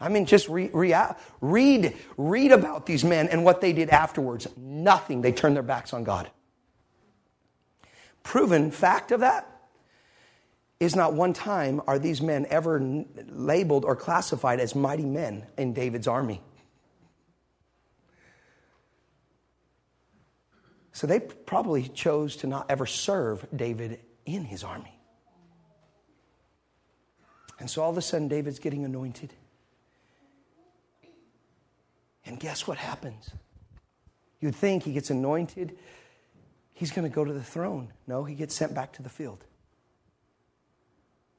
[0.00, 0.94] I mean, just re, re,
[1.40, 4.46] read, read about these men and what they did afterwards.
[4.56, 5.20] Nothing.
[5.20, 6.30] They turned their backs on God.
[8.22, 9.46] Proven fact of that
[10.80, 15.74] is not one time are these men ever labeled or classified as mighty men in
[15.74, 16.40] David's army.
[20.92, 24.94] So they probably chose to not ever serve David in his army.
[27.58, 29.34] And so all of a sudden, David's getting anointed.
[32.24, 33.30] And guess what happens?
[34.40, 35.76] You'd think he gets anointed,
[36.72, 37.92] he's going to go to the throne.
[38.06, 39.44] No, he gets sent back to the field.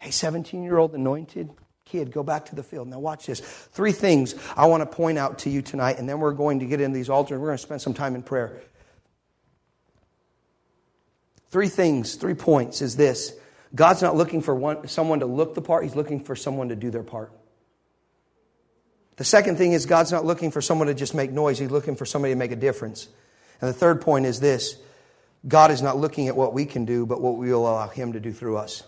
[0.01, 1.51] Hey, 17 year old anointed
[1.85, 2.87] kid, go back to the field.
[2.87, 3.39] Now, watch this.
[3.39, 6.65] Three things I want to point out to you tonight, and then we're going to
[6.65, 7.37] get into these altars.
[7.37, 8.59] We're going to spend some time in prayer.
[11.51, 13.33] Three things, three points is this
[13.75, 16.75] God's not looking for one, someone to look the part, He's looking for someone to
[16.75, 17.31] do their part.
[19.17, 21.95] The second thing is God's not looking for someone to just make noise, He's looking
[21.95, 23.07] for somebody to make a difference.
[23.59, 24.77] And the third point is this
[25.47, 28.13] God is not looking at what we can do, but what we will allow Him
[28.13, 28.81] to do through us.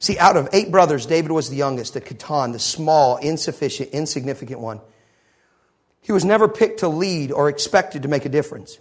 [0.00, 4.60] See, out of eight brothers, David was the youngest, the Katan, the small, insufficient, insignificant
[4.60, 4.80] one.
[6.00, 8.78] He was never picked to lead or expected to make a difference.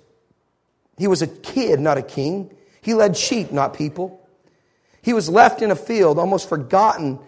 [0.97, 2.55] He was a kid, not a king.
[2.81, 4.25] He led sheep, not people.
[5.01, 7.19] He was left in a field, almost forgotten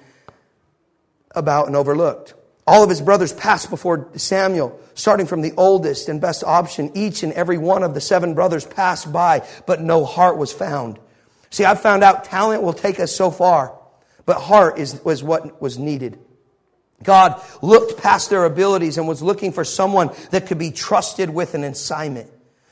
[1.35, 2.33] about and overlooked.
[2.65, 6.91] All of his brothers passed before Samuel, starting from the oldest and best option.
[6.95, 10.99] Each and every one of the seven brothers passed by, but no heart was found.
[11.49, 13.77] See, I've found out talent will take us so far,
[14.31, 16.17] but heart is, was what was needed.
[17.03, 21.53] God looked past their abilities and was looking for someone that could be trusted with
[21.53, 22.31] an assignment.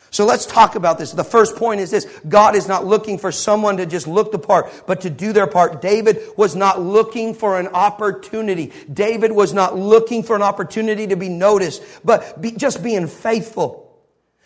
[0.10, 1.12] So let's talk about this.
[1.12, 2.06] The first point is this.
[2.30, 5.48] God is not looking for someone to just look the part, but to do their
[5.48, 5.82] part.
[5.82, 8.72] David was not looking for an opportunity.
[8.92, 14.00] David was not looking for an opportunity to be noticed, but be, just being faithful.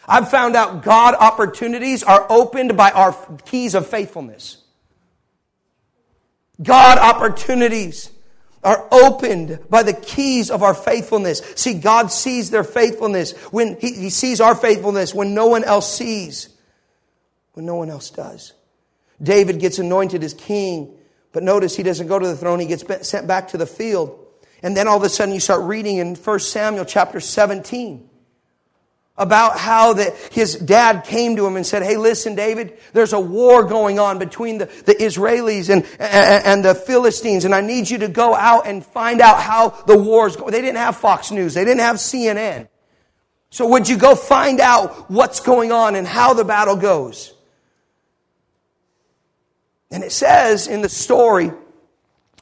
[0.07, 4.62] I've found out God opportunities are opened by our keys of faithfulness.
[6.63, 8.09] God opportunities
[8.63, 11.41] are opened by the keys of our faithfulness.
[11.55, 15.93] See, God sees their faithfulness when he, he, sees our faithfulness when no one else
[15.93, 16.49] sees,
[17.53, 18.53] when no one else does.
[19.21, 20.95] David gets anointed as king,
[21.33, 24.19] but notice he doesn't go to the throne, he gets sent back to the field.
[24.61, 28.09] And then all of a sudden you start reading in 1 Samuel chapter 17
[29.15, 33.19] about how that his dad came to him and said, Hey, listen, David, there's a
[33.19, 37.89] war going on between the, the Israelis and, and, and the Philistines, and I need
[37.89, 40.51] you to go out and find out how the war's going.
[40.51, 41.53] They didn't have Fox News.
[41.53, 42.67] They didn't have CNN.
[43.51, 47.35] So would you go find out what's going on and how the battle goes?
[49.91, 51.51] And it says in the story,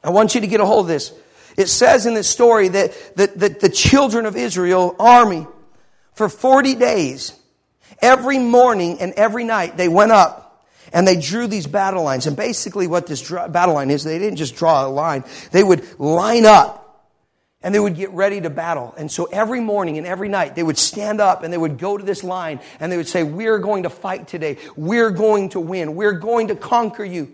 [0.02, 1.12] I want you to get a hold of this.
[1.58, 5.46] It says in this story that, that, that the children of Israel army
[6.14, 7.34] for 40 days,
[8.00, 12.26] every morning and every night, they went up and they drew these battle lines.
[12.26, 15.98] And basically, what this battle line is, they didn't just draw a line, they would
[15.98, 16.82] line up
[17.62, 18.92] and they would get ready to battle.
[18.96, 21.96] And so every morning and every night, they would stand up and they would go
[21.96, 24.58] to this line and they would say, We're going to fight today.
[24.76, 25.94] We're going to win.
[25.94, 27.32] We're going to conquer you.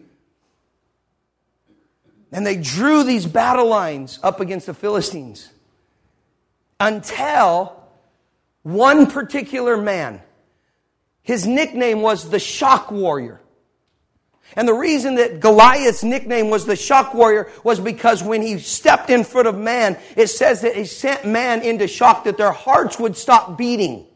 [2.31, 5.49] And they drew these battle lines up against the Philistines
[6.79, 7.78] until
[8.75, 10.21] one particular man.
[11.23, 13.41] His nickname was the Shock Warrior.
[14.57, 19.11] And the reason that Goliath's nickname was the shock warrior was because when he stepped
[19.11, 22.99] in front of man, it says that he sent man into shock that their hearts
[22.99, 24.07] would stop beating.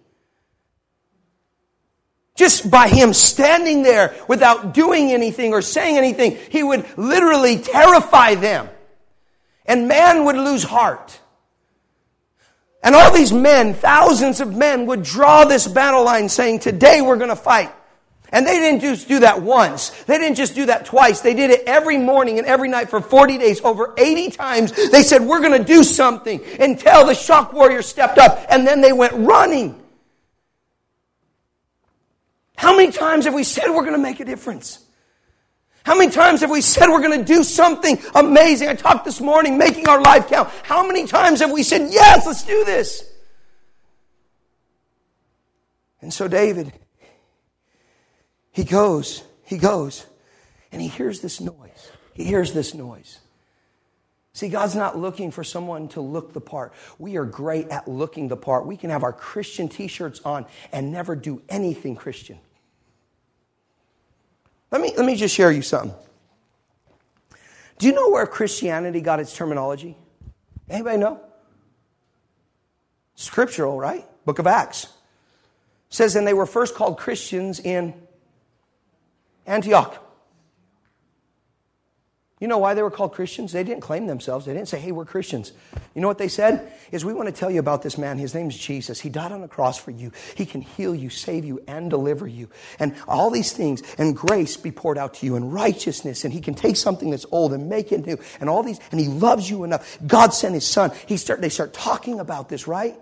[2.35, 8.35] Just by him standing there without doing anything or saying anything, he would literally terrify
[8.35, 8.71] them.
[9.67, 11.21] And man would lose heart.
[12.83, 17.17] And all these men, thousands of men, would draw this battle line saying, Today we're
[17.17, 17.73] going to fight.
[18.33, 19.91] And they didn't just do that once.
[20.05, 21.21] They didn't just do that twice.
[21.21, 23.61] They did it every morning and every night for 40 days.
[23.61, 28.17] Over 80 times, they said, we're going to do something until the shock warrior stepped
[28.17, 28.47] up.
[28.49, 29.79] And then they went running.
[32.57, 34.82] How many times have we said we're going to make a difference?
[35.85, 38.69] How many times have we said we're going to do something amazing?
[38.69, 40.49] I talked this morning, making our life count.
[40.63, 43.05] How many times have we said, yes, let's do this?
[46.01, 46.73] And so David,
[48.51, 50.07] he goes, he goes,
[50.71, 51.91] and he hears this noise.
[52.15, 53.19] He hears this noise.
[54.35, 56.73] See, God's not looking for someone to look the part.
[56.99, 58.67] We are great at looking the part.
[58.67, 62.39] We can have our Christian t shirts on and never do anything Christian.
[64.73, 65.95] Let me, let me just share you something.
[67.79, 69.97] Do you know where Christianity got its terminology?
[70.69, 71.21] Anybody know?
[73.15, 74.07] Scriptural, right?
[74.25, 74.85] Book of Acts.
[74.85, 74.91] It
[75.91, 77.93] says, and they were first called Christians in
[79.47, 80.02] Antioch.
[82.43, 83.53] You know why they were called Christians?
[83.53, 84.47] They didn't claim themselves.
[84.47, 85.53] They didn't say, hey, we're Christians.
[85.95, 86.73] You know what they said?
[86.91, 88.19] Is we want to tell you about this man.
[88.19, 88.99] His name's Jesus.
[88.99, 90.11] He died on the cross for you.
[90.35, 92.49] He can heal you, save you, and deliver you.
[92.81, 96.41] And all these things, and grace be poured out to you, and righteousness, and he
[96.41, 99.49] can take something that's old and make it new, and all these, and he loves
[99.49, 99.97] you enough.
[100.05, 100.91] God sent his son.
[101.07, 102.99] He start, they start talking about this, right?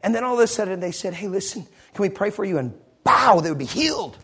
[0.00, 2.58] And then all of a sudden they said, hey, listen, can we pray for you?
[2.58, 4.16] And bow, they would be healed.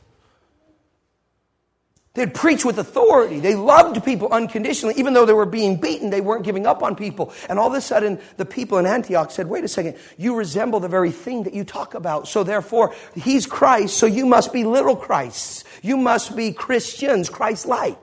[2.17, 3.39] They'd preach with authority.
[3.41, 4.95] They loved people unconditionally.
[4.97, 7.33] Even though they were being beaten, they weren't giving up on people.
[7.49, 10.81] And all of a sudden, the people in Antioch said, wait a second, you resemble
[10.81, 12.27] the very thing that you talk about.
[12.27, 15.63] So therefore, he's Christ, so you must be little Christs.
[15.83, 17.99] You must be Christians, Christ-like.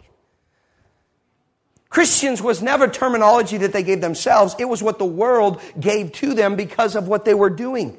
[1.90, 4.56] Christians was never terminology that they gave themselves.
[4.60, 7.98] It was what the world gave to them because of what they were doing.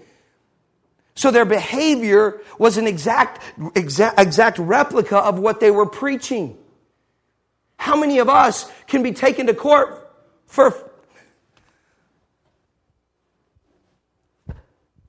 [1.15, 3.41] So their behavior was an exact,
[3.77, 6.59] exact, exact replica of what they were preaching.
[7.77, 10.11] How many of us can be taken to court
[10.47, 10.73] for,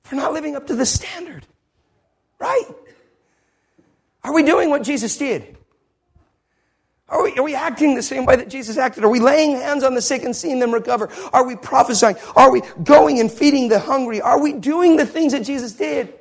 [0.04, 1.44] for not living up to the standard?
[2.38, 2.66] Right?
[4.22, 5.55] Are we doing what Jesus did?
[7.08, 9.04] Are we, are we acting the same way that Jesus acted?
[9.04, 11.08] Are we laying hands on the sick and seeing them recover?
[11.32, 12.16] Are we prophesying?
[12.34, 14.20] Are we going and feeding the hungry?
[14.20, 16.12] Are we doing the things that Jesus did?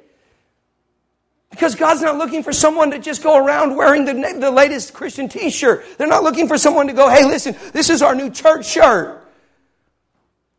[1.49, 5.27] Because God's not looking for someone to just go around wearing the, the latest Christian
[5.27, 5.85] t-shirt.
[5.97, 9.24] They're not looking for someone to go, hey, listen, this is our new church shirt.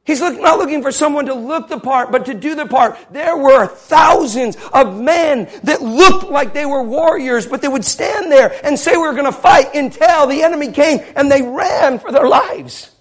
[0.06, 2.96] He's look, not looking for someone to look the part, but to do the part.
[3.10, 8.30] There were thousands of men that looked like they were warriors, but they would stand
[8.30, 12.12] there and say, we're going to fight until the enemy came and they ran for
[12.12, 12.92] their lives.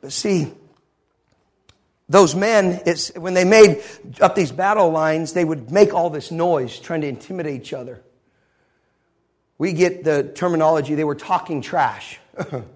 [0.00, 0.50] But see,
[2.08, 2.80] those men,
[3.16, 3.82] when they made
[4.18, 8.02] up these battle lines, they would make all this noise trying to intimidate each other.
[9.58, 12.18] We get the terminology, they were talking trash.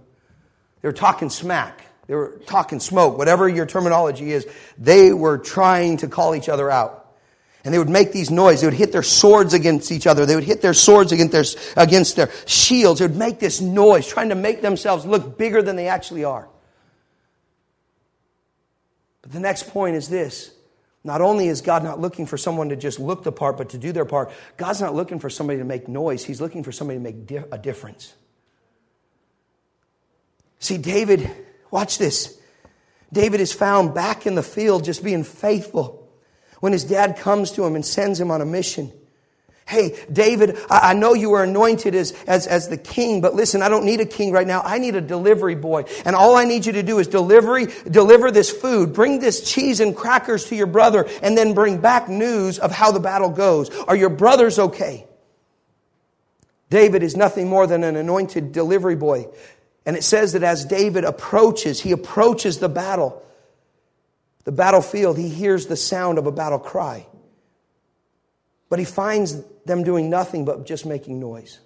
[0.86, 1.84] They were talking smack.
[2.06, 3.18] They were talking smoke.
[3.18, 4.46] Whatever your terminology is,
[4.78, 7.12] they were trying to call each other out.
[7.64, 8.60] And they would make these noise.
[8.60, 10.26] They would hit their swords against each other.
[10.26, 11.44] They would hit their swords against their,
[11.76, 13.00] against their shields.
[13.00, 16.48] They would make this noise, trying to make themselves look bigger than they actually are.
[19.22, 20.52] But the next point is this.
[21.02, 23.78] Not only is God not looking for someone to just look the part, but to
[23.78, 26.24] do their part, God's not looking for somebody to make noise.
[26.24, 28.14] He's looking for somebody to make a difference.
[30.58, 31.30] See, David,
[31.70, 32.38] watch this.
[33.12, 36.08] David is found back in the field just being faithful
[36.60, 38.92] when his dad comes to him and sends him on a mission.
[39.68, 43.68] Hey, David, I know you were anointed as, as, as the king, but listen, I
[43.68, 44.62] don't need a king right now.
[44.64, 45.86] I need a delivery boy.
[46.04, 48.92] And all I need you to do is delivery, deliver this food.
[48.92, 52.92] Bring this cheese and crackers to your brother and then bring back news of how
[52.92, 53.70] the battle goes.
[53.80, 55.04] Are your brothers okay?
[56.70, 59.26] David is nothing more than an anointed delivery boy.
[59.86, 63.22] And it says that as David approaches, he approaches the battle,
[64.42, 67.06] the battlefield, he hears the sound of a battle cry.
[68.68, 71.60] But he finds them doing nothing but just making noise.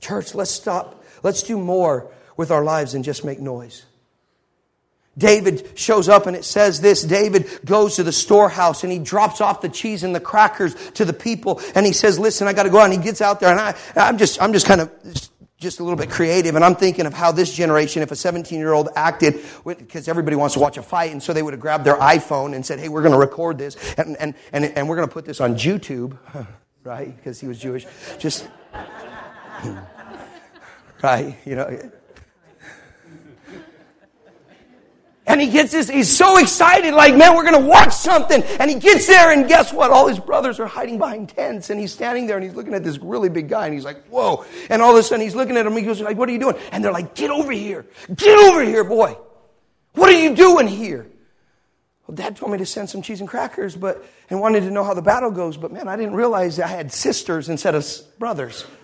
[0.00, 1.04] Church, let's stop.
[1.24, 3.84] Let's do more with our lives than just make noise.
[5.18, 9.40] David shows up and it says this David goes to the storehouse and he drops
[9.40, 12.62] off the cheese and the crackers to the people and he says, Listen, I got
[12.62, 12.84] to go out.
[12.84, 15.29] And he gets out there and I, I'm just, I'm just kind of
[15.60, 16.56] just a little bit creative.
[16.56, 20.34] And I'm thinking of how this generation, if a 17 year old acted, because everybody
[20.34, 22.80] wants to watch a fight, and so they would have grabbed their iPhone and said,
[22.80, 25.40] hey, we're going to record this, and, and, and, and we're going to put this
[25.40, 26.18] on YouTube,
[26.82, 27.14] right?
[27.14, 27.86] Because he was Jewish.
[28.18, 28.48] Just,
[31.02, 31.36] right?
[31.44, 31.90] You know.
[35.30, 38.42] And he gets this, he's so excited, like, man, we're gonna watch something.
[38.42, 39.92] And he gets there, and guess what?
[39.92, 42.82] All his brothers are hiding behind tents, and he's standing there and he's looking at
[42.82, 44.44] this really big guy, and he's like, whoa.
[44.68, 46.40] And all of a sudden he's looking at him, he goes, like, what are you
[46.40, 46.56] doing?
[46.72, 47.86] And they're like, get over here.
[48.12, 49.16] Get over here, boy.
[49.94, 51.06] What are you doing here?
[52.08, 54.82] Well, dad told me to send some cheese and crackers, but, and wanted to know
[54.82, 57.86] how the battle goes, but man, I didn't realize I had sisters instead of
[58.18, 58.66] brothers.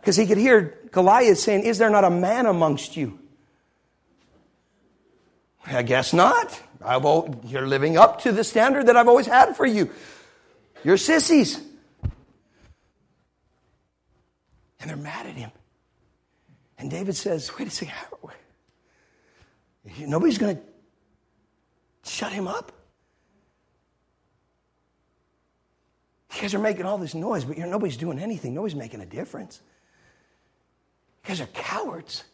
[0.00, 3.18] Because he could hear Goliath saying, Is there not a man amongst you?
[5.66, 6.60] I guess not.
[6.84, 7.04] I've,
[7.44, 9.90] you're living up to the standard that I've always had for you.
[10.84, 11.60] You're sissies.
[14.80, 15.50] And they're mad at him.
[16.78, 17.94] And David says, wait a second.
[20.00, 20.62] Nobody's going to
[22.08, 22.72] shut him up?
[26.34, 28.54] You guys are making all this noise, but nobody's doing anything.
[28.54, 29.62] Nobody's making a difference.
[31.24, 32.24] You guys are cowards.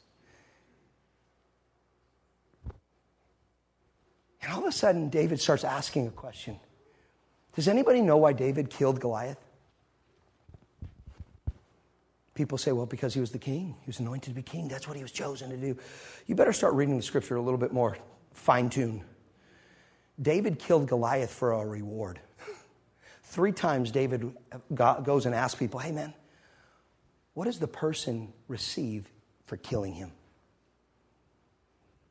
[4.43, 6.59] And all of a sudden, David starts asking a question
[7.55, 9.39] Does anybody know why David killed Goliath?
[12.35, 13.75] People say, well, because he was the king.
[13.83, 14.67] He was anointed to be king.
[14.67, 15.77] That's what he was chosen to do.
[16.27, 17.99] You better start reading the scripture a little bit more
[18.33, 19.03] fine tuned.
[20.21, 22.21] David killed Goliath for a reward.
[23.25, 24.35] Three times David
[24.75, 26.15] goes and asks people, hey man,
[27.35, 29.11] what does the person receive
[29.45, 30.11] for killing him?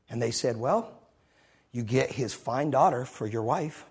[0.08, 1.01] And they said, well,
[1.72, 3.86] you get his fine daughter for your wife.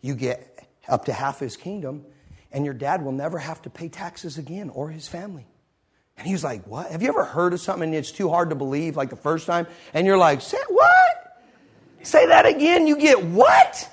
[0.00, 2.04] You get up to half his kingdom,
[2.52, 5.46] and your dad will never have to pay taxes again or his family.
[6.16, 6.90] And he was like, What?
[6.90, 9.46] Have you ever heard of something and it's too hard to believe like the first
[9.46, 9.66] time?
[9.92, 11.42] And you're like, Say what?
[12.02, 12.86] Say that again.
[12.86, 13.90] You get what?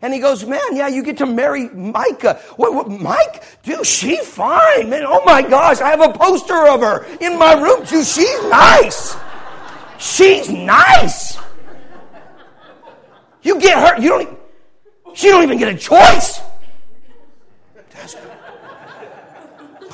[0.00, 2.40] And he goes, Man, yeah, you get to marry Micah.
[2.56, 3.42] What, what, Mike?
[3.64, 5.04] Dude, she's fine, man.
[5.06, 8.04] Oh my gosh, I have a poster of her in my room, too.
[8.04, 9.16] She's nice.
[9.98, 11.36] She's nice.
[13.48, 14.02] You get hurt.
[14.02, 14.38] you don't,
[15.14, 16.42] she don't even get a choice.
[17.94, 18.12] That's,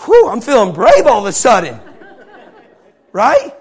[0.05, 1.79] Whew, I'm feeling brave all of a sudden.
[3.13, 3.55] Right?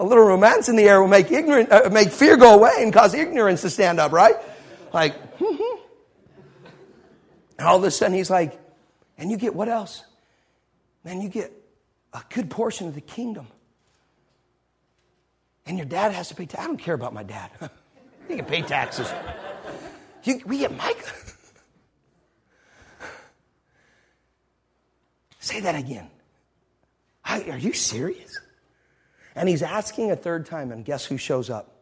[0.00, 2.92] A little romance in the air will make ignorant, uh, make fear go away and
[2.92, 4.34] cause ignorance to stand up, right?
[4.92, 5.60] Like, and
[7.60, 8.58] all of a sudden he's like,
[9.16, 10.02] and you get what else?
[11.04, 11.52] Man, you get
[12.12, 13.46] a good portion of the kingdom.
[15.66, 16.46] And your dad has to pay.
[16.46, 17.52] T- I don't care about my dad.
[18.28, 19.12] You can pay taxes.
[20.24, 21.12] You, we get Micah.
[25.38, 26.10] Say that again.
[27.24, 28.40] are you serious?
[29.36, 31.72] And he's asking a third time, and guess who shows up?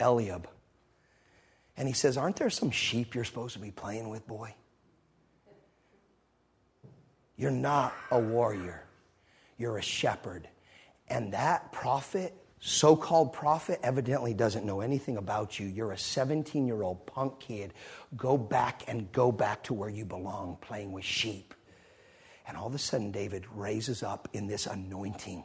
[0.00, 0.48] Eliab.
[1.76, 4.54] And he says, Aren't there some sheep you're supposed to be playing with, boy?
[7.36, 8.82] You're not a warrior,
[9.58, 10.48] you're a shepherd.
[11.08, 12.34] And that prophet
[12.66, 15.68] so called prophet evidently doesn't know anything about you.
[15.68, 17.72] You're a 17 year old punk kid.
[18.16, 21.54] Go back and go back to where you belong, playing with sheep.
[22.48, 25.44] And all of a sudden, David raises up in this anointing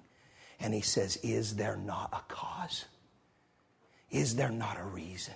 [0.59, 2.85] and he says, Is there not a cause?
[4.09, 5.35] Is there not a reason?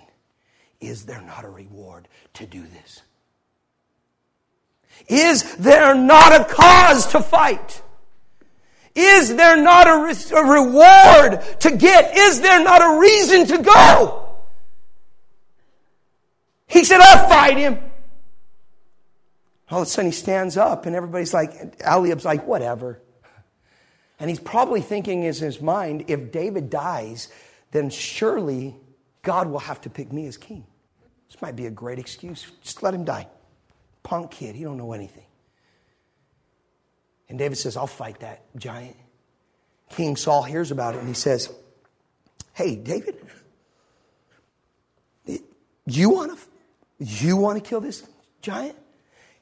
[0.80, 3.02] Is there not a reward to do this?
[5.06, 7.80] Is there not a cause to fight?
[8.96, 12.16] Is there not a, re- a reward to get?
[12.16, 14.26] Is there not a reason to go?
[16.66, 17.78] He said, I'll fight him.
[19.70, 23.02] All of a sudden he stands up and everybody's like, Eliab's like, whatever.
[24.18, 27.28] And he's probably thinking in his mind, if David dies,
[27.72, 28.76] then surely
[29.22, 30.64] God will have to pick me as king.
[31.28, 32.50] This might be a great excuse.
[32.62, 33.28] Just let him die.
[34.02, 35.25] Punk kid, he don't know anything.
[37.28, 38.96] And David says, I'll fight that giant.
[39.90, 41.52] King Saul hears about it and he says,
[42.52, 43.16] Hey, David,
[45.86, 46.46] you want to
[46.98, 48.06] you want to kill this
[48.40, 48.76] giant?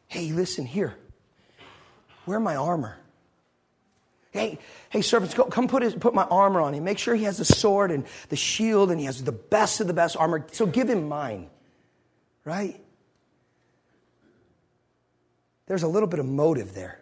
[0.07, 0.97] Hey, listen here.
[2.27, 2.97] Wear my armor.
[4.33, 4.59] Hey,
[4.91, 6.83] hey, servants, go, come put, his, put my armor on him.
[6.83, 9.87] Make sure he has the sword and the shield and he has the best of
[9.87, 10.45] the best armor.
[10.51, 11.49] So give him mine.
[12.45, 12.81] Right?
[15.67, 17.01] There's a little bit of motive there.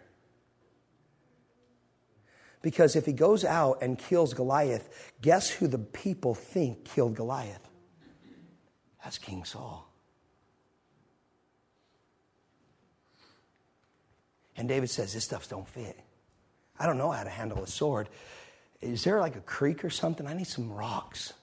[2.63, 7.69] Because if he goes out and kills Goliath, guess who the people think killed Goliath?
[9.03, 9.87] That's King Saul.
[14.55, 15.99] And David says, This stuff don't fit.
[16.79, 18.07] I don't know how to handle a sword.
[18.81, 20.25] Is there like a creek or something?
[20.25, 21.33] I need some rocks.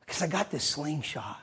[0.00, 1.40] Because I got this slingshot.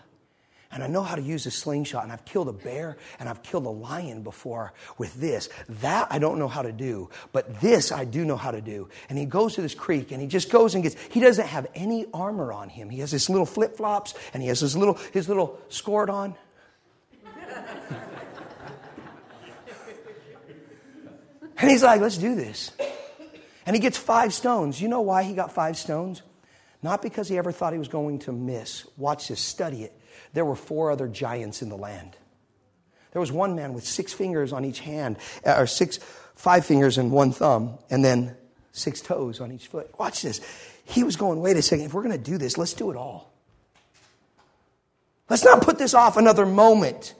[0.73, 3.43] And I know how to use a slingshot, and I've killed a bear and I've
[3.43, 5.47] killed a lion before with this.
[5.81, 8.89] That I don't know how to do, but this I do know how to do.
[9.07, 11.67] And he goes to this creek and he just goes and gets, he doesn't have
[11.75, 12.89] any armor on him.
[12.89, 16.33] He has his little flip flops and he has his little, his little skirt on.
[21.57, 22.71] and he's like, let's do this.
[23.67, 24.81] And he gets five stones.
[24.81, 26.23] You know why he got five stones?
[26.81, 28.85] Not because he ever thought he was going to miss.
[28.97, 29.97] Watch this, study it.
[30.33, 32.15] There were four other giants in the land.
[33.11, 35.99] There was one man with six fingers on each hand, uh, or six,
[36.35, 38.35] five fingers and one thumb, and then
[38.71, 39.93] six toes on each foot.
[39.99, 40.41] Watch this.
[40.85, 42.97] He was going, wait a second, if we're going to do this, let's do it
[42.97, 43.31] all.
[45.29, 47.13] Let's not put this off another moment.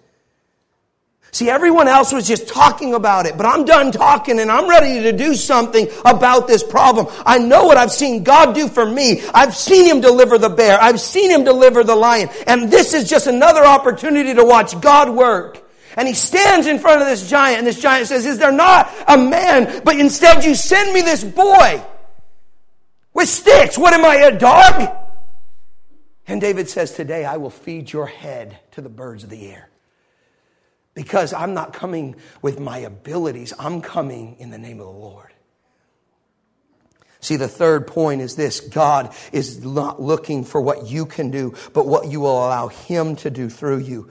[1.33, 5.01] See, everyone else was just talking about it, but I'm done talking and I'm ready
[5.01, 7.07] to do something about this problem.
[7.25, 9.23] I know what I've seen God do for me.
[9.33, 10.79] I've seen Him deliver the bear.
[10.79, 12.29] I've seen Him deliver the lion.
[12.45, 15.59] And this is just another opportunity to watch God work.
[15.97, 18.91] And he stands in front of this giant, and this giant says, Is there not
[19.07, 21.83] a man, but instead you send me this boy
[23.11, 23.75] with sticks?
[23.75, 24.95] What am I, a dog?
[26.27, 29.69] And David says, Today I will feed your head to the birds of the air.
[30.93, 35.29] Because I'm not coming with my abilities, I'm coming in the name of the Lord.
[37.19, 41.55] See, the third point is this God is not looking for what you can do,
[41.71, 44.09] but what you will allow Him to do through you.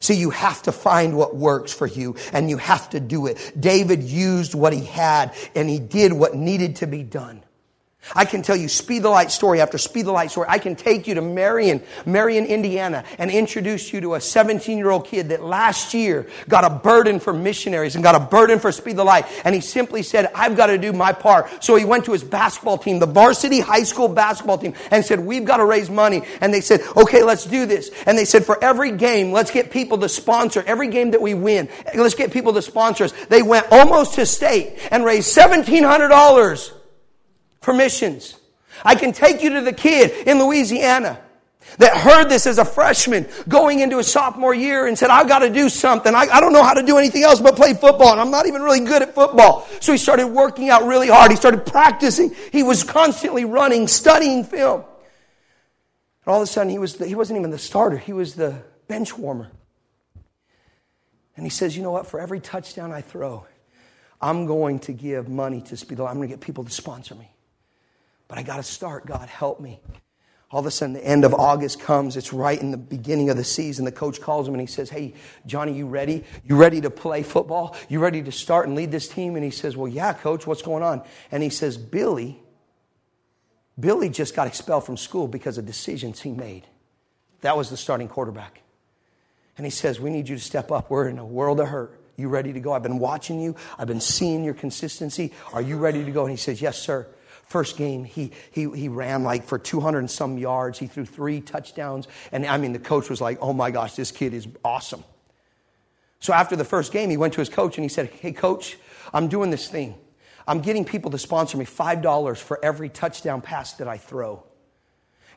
[0.00, 3.52] See, you have to find what works for you and you have to do it.
[3.58, 7.42] David used what he had and he did what needed to be done.
[8.14, 10.46] I can tell you speed the light story after speed the light story.
[10.48, 14.90] I can take you to Marion, Marion, Indiana, and introduce you to a 17 year
[14.90, 18.72] old kid that last year got a burden for missionaries and got a burden for
[18.72, 19.26] speed the light.
[19.44, 21.62] And he simply said, I've got to do my part.
[21.62, 25.20] So he went to his basketball team, the varsity high school basketball team, and said,
[25.20, 26.22] we've got to raise money.
[26.40, 27.90] And they said, okay, let's do this.
[28.06, 30.64] And they said, for every game, let's get people to sponsor.
[30.66, 33.12] Every game that we win, let's get people to sponsor us.
[33.26, 36.79] They went almost to state and raised $1,700
[37.60, 38.36] for missions.
[38.84, 41.20] I can take you to the kid in Louisiana
[41.78, 45.40] that heard this as a freshman going into his sophomore year and said, I've got
[45.40, 46.14] to do something.
[46.14, 48.46] I, I, don't know how to do anything else but play football, and I'm not
[48.46, 49.68] even really good at football.
[49.80, 51.30] So he started working out really hard.
[51.30, 52.34] He started practicing.
[52.50, 54.80] He was constantly running, studying film.
[56.24, 58.34] And all of a sudden, he, was the, he wasn't even the starter, he was
[58.34, 59.50] the bench warmer.
[61.36, 62.06] And he says, You know what?
[62.06, 63.46] For every touchdown I throw,
[64.20, 67.30] I'm going to give money to Speed I'm going to get people to sponsor me.
[68.30, 69.06] But I got to start.
[69.06, 69.80] God, help me.
[70.52, 72.16] All of a sudden, the end of August comes.
[72.16, 73.84] It's right in the beginning of the season.
[73.84, 75.14] The coach calls him and he says, Hey,
[75.46, 76.24] Johnny, you ready?
[76.44, 77.76] You ready to play football?
[77.88, 79.34] You ready to start and lead this team?
[79.34, 81.02] And he says, Well, yeah, coach, what's going on?
[81.32, 82.40] And he says, Billy,
[83.78, 86.68] Billy just got expelled from school because of decisions he made.
[87.40, 88.62] That was the starting quarterback.
[89.56, 90.88] And he says, We need you to step up.
[90.88, 92.00] We're in a world of hurt.
[92.16, 92.72] You ready to go?
[92.72, 93.56] I've been watching you.
[93.76, 95.32] I've been seeing your consistency.
[95.52, 96.22] Are you ready to go?
[96.22, 97.08] And he says, Yes, sir.
[97.50, 100.78] First game, he, he, he ran like for 200 and some yards.
[100.78, 102.06] He threw three touchdowns.
[102.30, 105.02] And I mean, the coach was like, oh my gosh, this kid is awesome.
[106.20, 108.78] So after the first game, he went to his coach and he said, hey, coach,
[109.12, 109.96] I'm doing this thing.
[110.46, 114.44] I'm getting people to sponsor me $5 for every touchdown pass that I throw.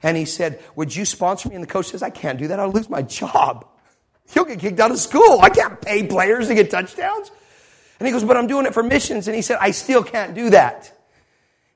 [0.04, 1.56] And he said, Would you sponsor me?
[1.56, 2.60] And the coach says, I can't do that.
[2.60, 3.66] I'll lose my job.
[4.30, 5.40] He'll get kicked out of school.
[5.42, 7.32] I can't pay players to get touchdowns.
[8.00, 9.28] And he goes, But I'm doing it for missions.
[9.28, 10.92] And he said, I still can't do that.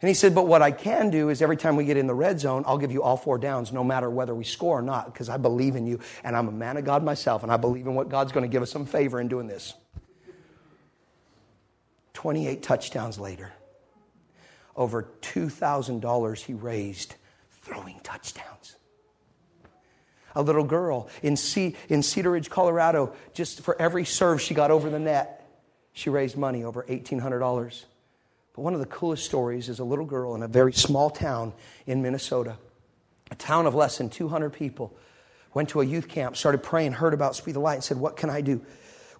[0.02, 2.14] And he said, But what I can do is every time we get in the
[2.14, 5.12] red zone, I'll give you all four downs, no matter whether we score or not,
[5.12, 6.00] because I believe in you.
[6.24, 8.48] And I'm a man of God myself, and I believe in what God's going to
[8.48, 9.74] give us some favor in doing this.
[12.14, 13.52] 28 touchdowns later,
[14.76, 17.16] over $2,000 he raised
[17.62, 18.76] throwing touchdowns.
[20.36, 24.70] A little girl in, C- in Cedar Ridge, Colorado, just for every serve she got
[24.70, 25.48] over the net,
[25.93, 27.86] she raised money over $1,800.
[28.58, 31.53] But one of the coolest stories is a little girl in a very small town
[31.86, 32.58] in Minnesota,
[33.30, 34.97] a town of less than 200 people.
[35.53, 38.18] Went to a youth camp, started praying, heard about Speed the Light, and said, What
[38.18, 38.66] can I do?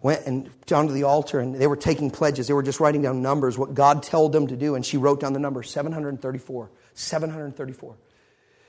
[0.02, 2.48] Went and down to the altar, and they were taking pledges.
[2.48, 4.74] They were just writing down numbers, what God told them to do.
[4.74, 6.72] And she wrote down the number 734.
[6.96, 7.96] 734.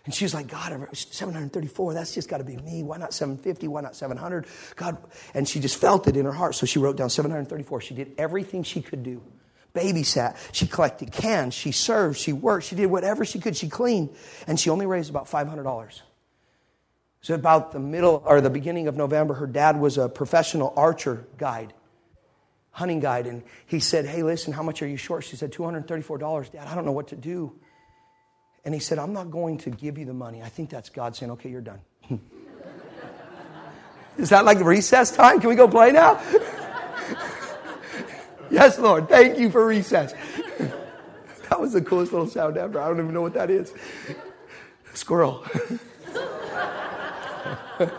[0.04, 2.82] And she was like, God, 734, that's just got to be me.
[2.82, 3.68] Why not 750?
[3.68, 4.46] Why not 700?
[4.76, 4.98] God.
[5.32, 6.54] And she just felt it in her heart.
[6.54, 7.80] So she wrote down 734.
[7.80, 9.22] She did everything she could do
[9.74, 10.36] babysat.
[10.52, 11.54] She collected cans.
[11.54, 12.18] She served.
[12.18, 12.66] She worked.
[12.66, 13.56] She did whatever she could.
[13.56, 14.10] She cleaned.
[14.46, 16.00] And she only raised about $500.
[17.20, 21.26] So, about the middle or the beginning of November, her dad was a professional archer
[21.36, 21.74] guide,
[22.70, 23.26] hunting guide.
[23.26, 25.24] And he said, Hey, listen, how much are you short?
[25.24, 26.52] She said, $234.
[26.52, 27.58] Dad, I don't know what to do.
[28.64, 30.42] And he said, I'm not going to give you the money.
[30.42, 31.80] I think that's God saying, Okay, you're done.
[34.16, 35.40] Is that like recess time?
[35.40, 36.20] Can we go play now?
[38.50, 39.08] yes, Lord.
[39.08, 40.14] Thank you for recess.
[41.48, 42.80] that was the coolest little sound ever.
[42.80, 43.72] I don't even know what that is.
[44.94, 45.44] Squirrel.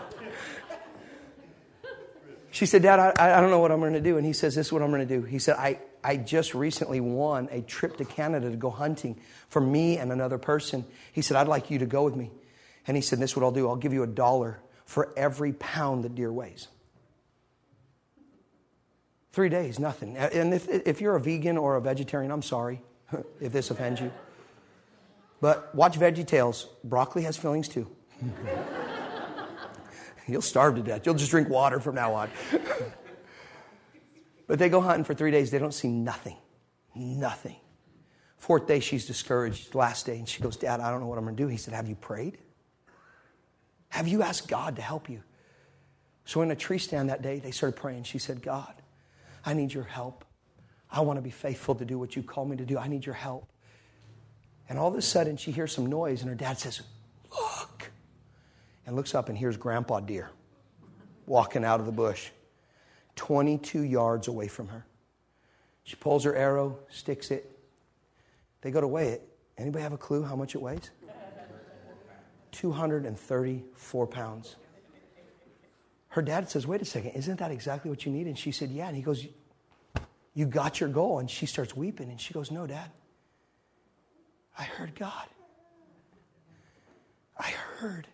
[2.52, 4.18] she said, Dad, I, I don't know what I'm going to do.
[4.18, 5.24] And he says, This is what I'm going to do.
[5.24, 9.20] He said, I, I just recently won a trip to Canada to go hunting
[9.50, 10.86] for me and another person.
[11.12, 12.32] He said, I'd like you to go with me.
[12.88, 13.68] And he said, This is what I'll do.
[13.68, 16.68] I'll give you a dollar for every pound the deer weighs.
[19.32, 20.18] Three days, nothing.
[20.18, 22.82] And if, if you're a vegan or a vegetarian, I'm sorry
[23.40, 24.12] if this offends you.
[25.42, 26.68] But watch Veggie Tales.
[26.84, 27.88] Broccoli has fillings too.
[30.28, 31.06] You'll starve to death.
[31.06, 32.30] You'll just drink water from now on.
[34.48, 35.50] but they go hunting for three days.
[35.50, 36.38] They don't see nothing.
[36.94, 37.56] Nothing.
[38.38, 39.74] Fourth day, she's discouraged.
[39.74, 41.48] Last day, and she goes, Dad, I don't know what I'm going to do.
[41.48, 42.38] He said, Have you prayed?
[43.90, 45.24] Have you asked God to help you?
[46.26, 48.04] So, in a tree stand that day, they started praying.
[48.04, 48.74] She said, God,
[49.46, 50.26] I need your help.
[50.92, 52.78] I want to be faithful to do what you call me to do.
[52.78, 53.48] I need your help.
[54.68, 56.82] And all of a sudden, she hears some noise, and her dad says,
[57.32, 57.92] Look.
[58.86, 60.32] And looks up and hears Grandpa Deer
[61.28, 62.30] walking out of the bush,
[63.16, 64.86] 22 yards away from her.
[65.84, 67.50] She pulls her arrow, sticks it.
[68.62, 69.30] They go to weigh it.
[69.58, 70.90] Anybody have a clue how much it weighs?
[72.52, 74.56] 234 pounds.
[76.10, 78.28] Her dad says, Wait a second, isn't that exactly what you need?
[78.28, 78.88] And she said, Yeah.
[78.88, 79.26] And he goes,
[80.34, 81.20] You got your goal.
[81.20, 82.10] And she starts weeping.
[82.10, 82.92] And she goes, No, dad.
[84.58, 85.28] I heard God.
[87.38, 88.08] I heard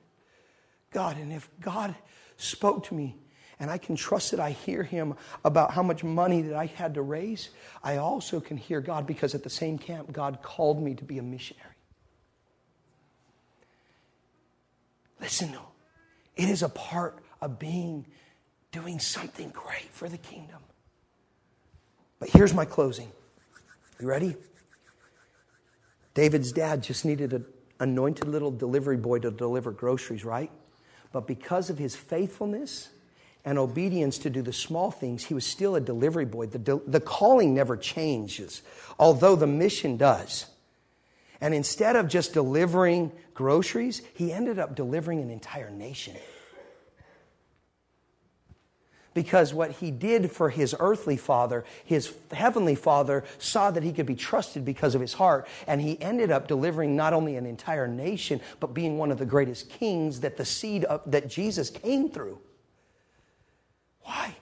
[0.92, 1.18] God.
[1.18, 1.96] And if God
[2.38, 3.16] spoke to me
[3.60, 5.16] and I can trust that I hear Him
[5.46, 7.50] about how much money that I had to raise,
[7.82, 11.18] I also can hear God because at the same camp, God called me to be
[11.18, 11.70] a missionary.
[15.22, 15.70] Listen, no,
[16.36, 18.06] it is a part of being,
[18.72, 20.60] doing something great for the kingdom.
[22.20, 23.12] But here's my closing.
[24.00, 24.36] You ready?
[26.16, 27.46] David's dad just needed an
[27.80, 30.52] anointed little delivery boy to deliver groceries, right?
[31.12, 32.90] But because of his faithfulness
[33.46, 36.48] and obedience to do the small things, he was still a delivery boy.
[36.48, 38.64] The, de- the calling never changes,
[38.98, 40.48] although the mission does.
[41.42, 46.16] And instead of just delivering groceries, he ended up delivering an entire nation.
[49.16, 54.06] Because what he did for his earthly father, his heavenly father saw that he could
[54.06, 55.48] be trusted because of his heart.
[55.68, 59.26] And he ended up delivering not only an entire nation, but being one of the
[59.26, 62.38] greatest kings that the seed of, that Jesus came through.
[64.02, 64.36] Why?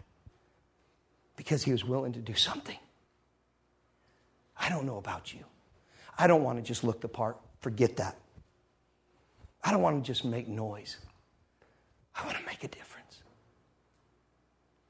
[1.38, 2.78] Because he was willing to do something.
[4.60, 5.46] I don't know about you.
[6.18, 7.38] I don't want to just look the part.
[7.60, 8.18] Forget that.
[9.64, 10.98] I don't want to just make noise.
[12.16, 12.93] I want to make a difference.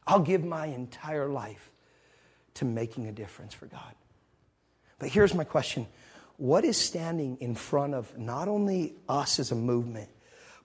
[0.05, 1.71] I'll give my entire life
[2.55, 3.95] to making a difference for God.
[4.99, 5.87] But here's my question
[6.37, 10.09] What is standing in front of not only us as a movement,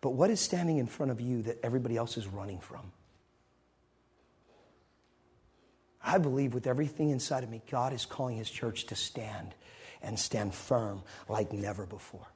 [0.01, 2.93] but what is standing in front of you that everybody else is running from?
[6.03, 9.55] I believe with everything inside of me, God is calling His church to stand
[10.01, 12.26] and stand firm like never before.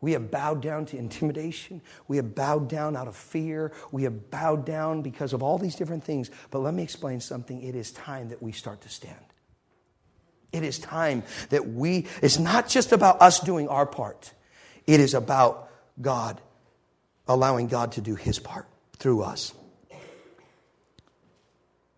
[0.00, 1.82] We have bowed down to intimidation.
[2.06, 3.72] We have bowed down out of fear.
[3.90, 6.30] We have bowed down because of all these different things.
[6.50, 7.62] But let me explain something.
[7.62, 9.16] It is time that we start to stand.
[10.52, 14.32] It is time that we, it's not just about us doing our part,
[14.86, 15.70] it is about
[16.00, 16.40] God,
[17.26, 19.52] allowing God to do his part through us.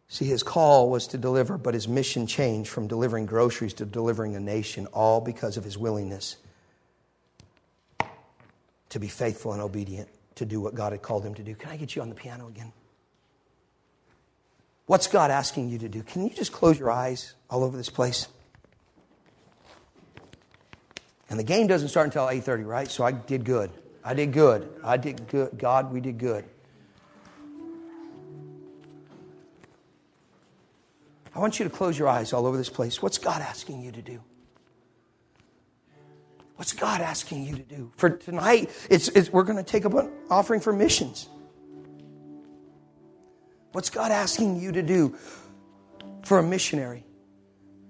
[0.09, 4.35] See, his call was to deliver, but his mission changed from delivering groceries to delivering
[4.35, 6.37] a nation, all because of his willingness
[8.91, 11.55] to be faithful and obedient to do what God had called him to do.
[11.55, 12.73] Can I get you on the piano again?
[14.87, 16.03] What's God asking you to do?
[16.03, 18.27] Can you just close your eyes all over this place?
[21.29, 22.91] And the game doesn't start until 8:30, right?
[22.91, 23.71] So I did good.
[24.05, 24.69] I did good.
[24.83, 25.57] I did good.
[25.57, 26.45] God, we did good.
[31.33, 33.01] I want you to close your eyes all over this place.
[33.01, 34.21] What's God asking you to do?
[36.61, 37.91] What's God asking you to do?
[37.97, 41.27] For tonight, it's, it's we're going to take up an offering for missions.
[43.73, 45.17] What's God asking you to do
[46.23, 47.07] for a missionary?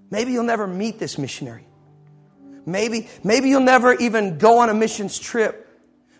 [0.09, 1.67] Maybe you'll never meet this missionary.
[2.65, 5.67] Maybe, maybe you'll never even go on a missions trip,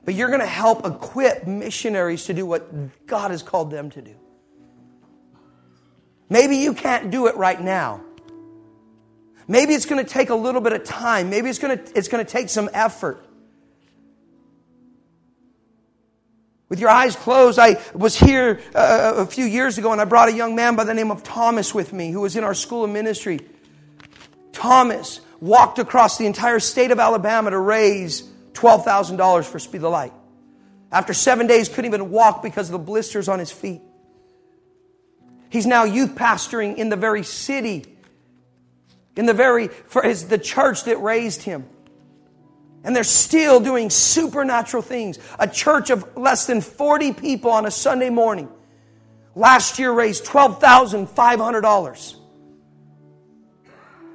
[0.04, 4.02] but you're going to help equip missionaries to do what God has called them to
[4.02, 4.16] do.
[6.30, 8.04] Maybe you can't do it right now.
[9.52, 11.30] Maybe it's going to take a little bit of time.
[11.30, 13.22] Maybe it's going to, it's going to take some effort.
[16.70, 20.30] With your eyes closed, I was here uh, a few years ago and I brought
[20.30, 22.86] a young man by the name of Thomas with me who was in our school
[22.86, 23.42] of ministry.
[24.54, 28.22] Thomas walked across the entire state of Alabama to raise
[28.54, 30.14] $12,000 for Speed the Light.
[30.94, 33.82] After seven days, couldn't even walk because of the blisters on his feet.
[35.50, 37.91] He's now youth pastoring in the very city,
[39.16, 39.70] in the very,
[40.04, 41.66] his, the church that raised him.
[42.84, 45.20] And they're still doing supernatural things.
[45.38, 48.50] A church of less than 40 people on a Sunday morning
[49.36, 52.16] last year raised $12,500.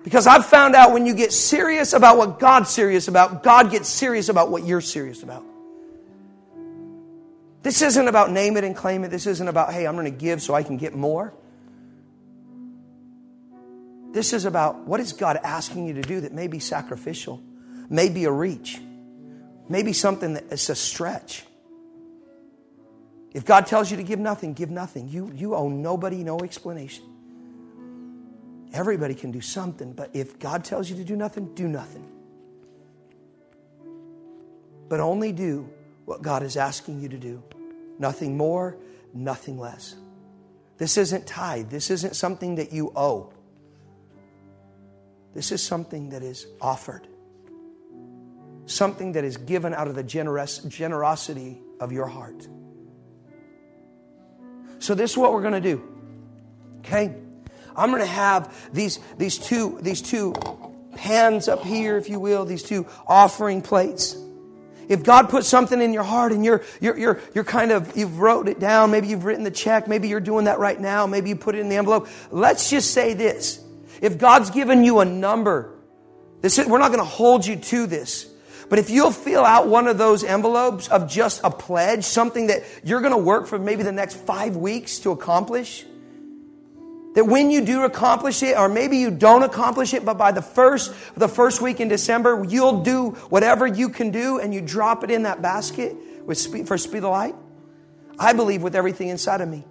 [0.03, 3.89] Because I've found out when you get serious about what God's serious about, God gets
[3.89, 5.45] serious about what you're serious about.
[7.63, 9.11] This isn't about name it and claim it.
[9.11, 11.35] This isn't about, hey, I'm going to give so I can get more.
[14.17, 17.43] This is about what is God asking you to do that may be sacrificial
[17.91, 18.81] may be a reach,
[19.69, 21.45] maybe something that is a stretch.
[23.35, 25.11] If God tells you to give nothing, give nothing.
[25.11, 27.05] You, you owe nobody no explanation.
[28.73, 32.11] Everybody can do something, but if God tells you to do nothing, do nothing.
[34.89, 35.69] But only do
[36.07, 37.43] what God is asking you to do.
[37.99, 38.79] Nothing more,
[39.13, 39.95] nothing less.
[40.79, 41.69] This isn't tithe.
[41.69, 43.35] This isn't something that you owe.
[45.37, 47.07] This is something that is offered
[48.67, 52.47] something that is given out of the generous, generosity of your heart.
[54.79, 55.83] So, this is what we're going to do.
[56.81, 57.15] Okay?
[57.75, 60.35] I'm going to have these, these, two, these two
[60.97, 64.17] pans up here, if you will, these two offering plates.
[64.89, 68.21] If God put something in your heart and you're, you're, you're, you're kind of, you've
[68.21, 71.29] wrote it down, maybe you've written the check, maybe you're doing that right now, maybe
[71.29, 72.09] you put it in the envelope.
[72.31, 73.66] Let's just say this.
[74.01, 75.75] If God's given you a number,
[76.41, 78.27] this is, we're not going to hold you to this.
[78.69, 82.65] But if you'll fill out one of those envelopes of just a pledge, something that
[82.83, 85.85] you're going to work for maybe the next five weeks to accomplish,
[87.15, 90.43] that when you do accomplish it, or maybe you don't accomplish it, but by the
[90.43, 95.03] first, the first week in December, you'll do whatever you can do and you drop
[95.03, 97.35] it in that basket with speed, for Speed of Light.
[98.19, 99.65] I believe with everything inside of me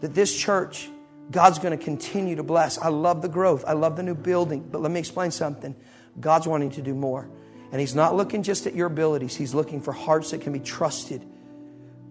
[0.00, 0.90] that this church,
[1.30, 2.78] God's going to continue to bless.
[2.78, 3.64] I love the growth.
[3.66, 4.68] I love the new building.
[4.70, 5.74] But let me explain something.
[6.20, 7.28] God's wanting to do more.
[7.72, 10.60] And He's not looking just at your abilities, He's looking for hearts that can be
[10.60, 11.24] trusted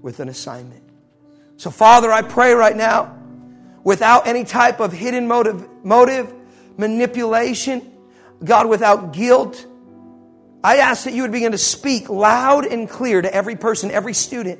[0.02, 0.84] with an assignment.
[1.58, 3.18] So, Father, I pray right now,
[3.84, 6.34] without any type of hidden motive, motive
[6.78, 7.94] manipulation,
[8.44, 9.66] God, without guilt,
[10.64, 14.14] I ask that you would begin to speak loud and clear to every person, every
[14.14, 14.60] student.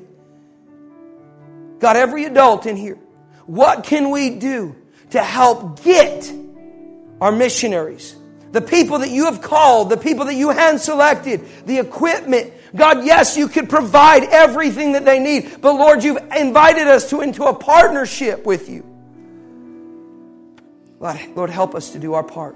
[1.80, 2.98] God, every adult in here.
[3.46, 4.74] What can we do
[5.10, 6.32] to help get
[7.20, 8.16] our missionaries?
[8.54, 12.52] the people that you have called, the people that you hand selected, the equipment.
[12.74, 17.20] God, yes, you could provide everything that they need, but Lord, you've invited us to
[17.20, 18.86] into a partnership with you.
[21.00, 22.54] Lord, help us to do our part.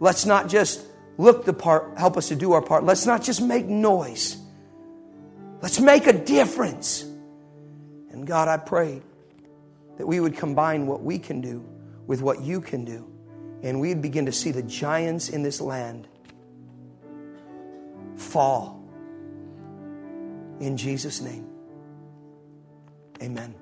[0.00, 0.82] Let's not just
[1.18, 2.82] look the part, help us to do our part.
[2.82, 4.38] Let's not just make noise.
[5.60, 7.02] Let's make a difference.
[7.02, 9.02] And God, I pray
[9.98, 11.64] that we would combine what we can do
[12.06, 13.10] with what you can do
[13.62, 16.06] and we'd begin to see the giants in this land
[18.16, 18.82] fall.
[20.60, 21.46] In Jesus' name,
[23.22, 23.54] amen.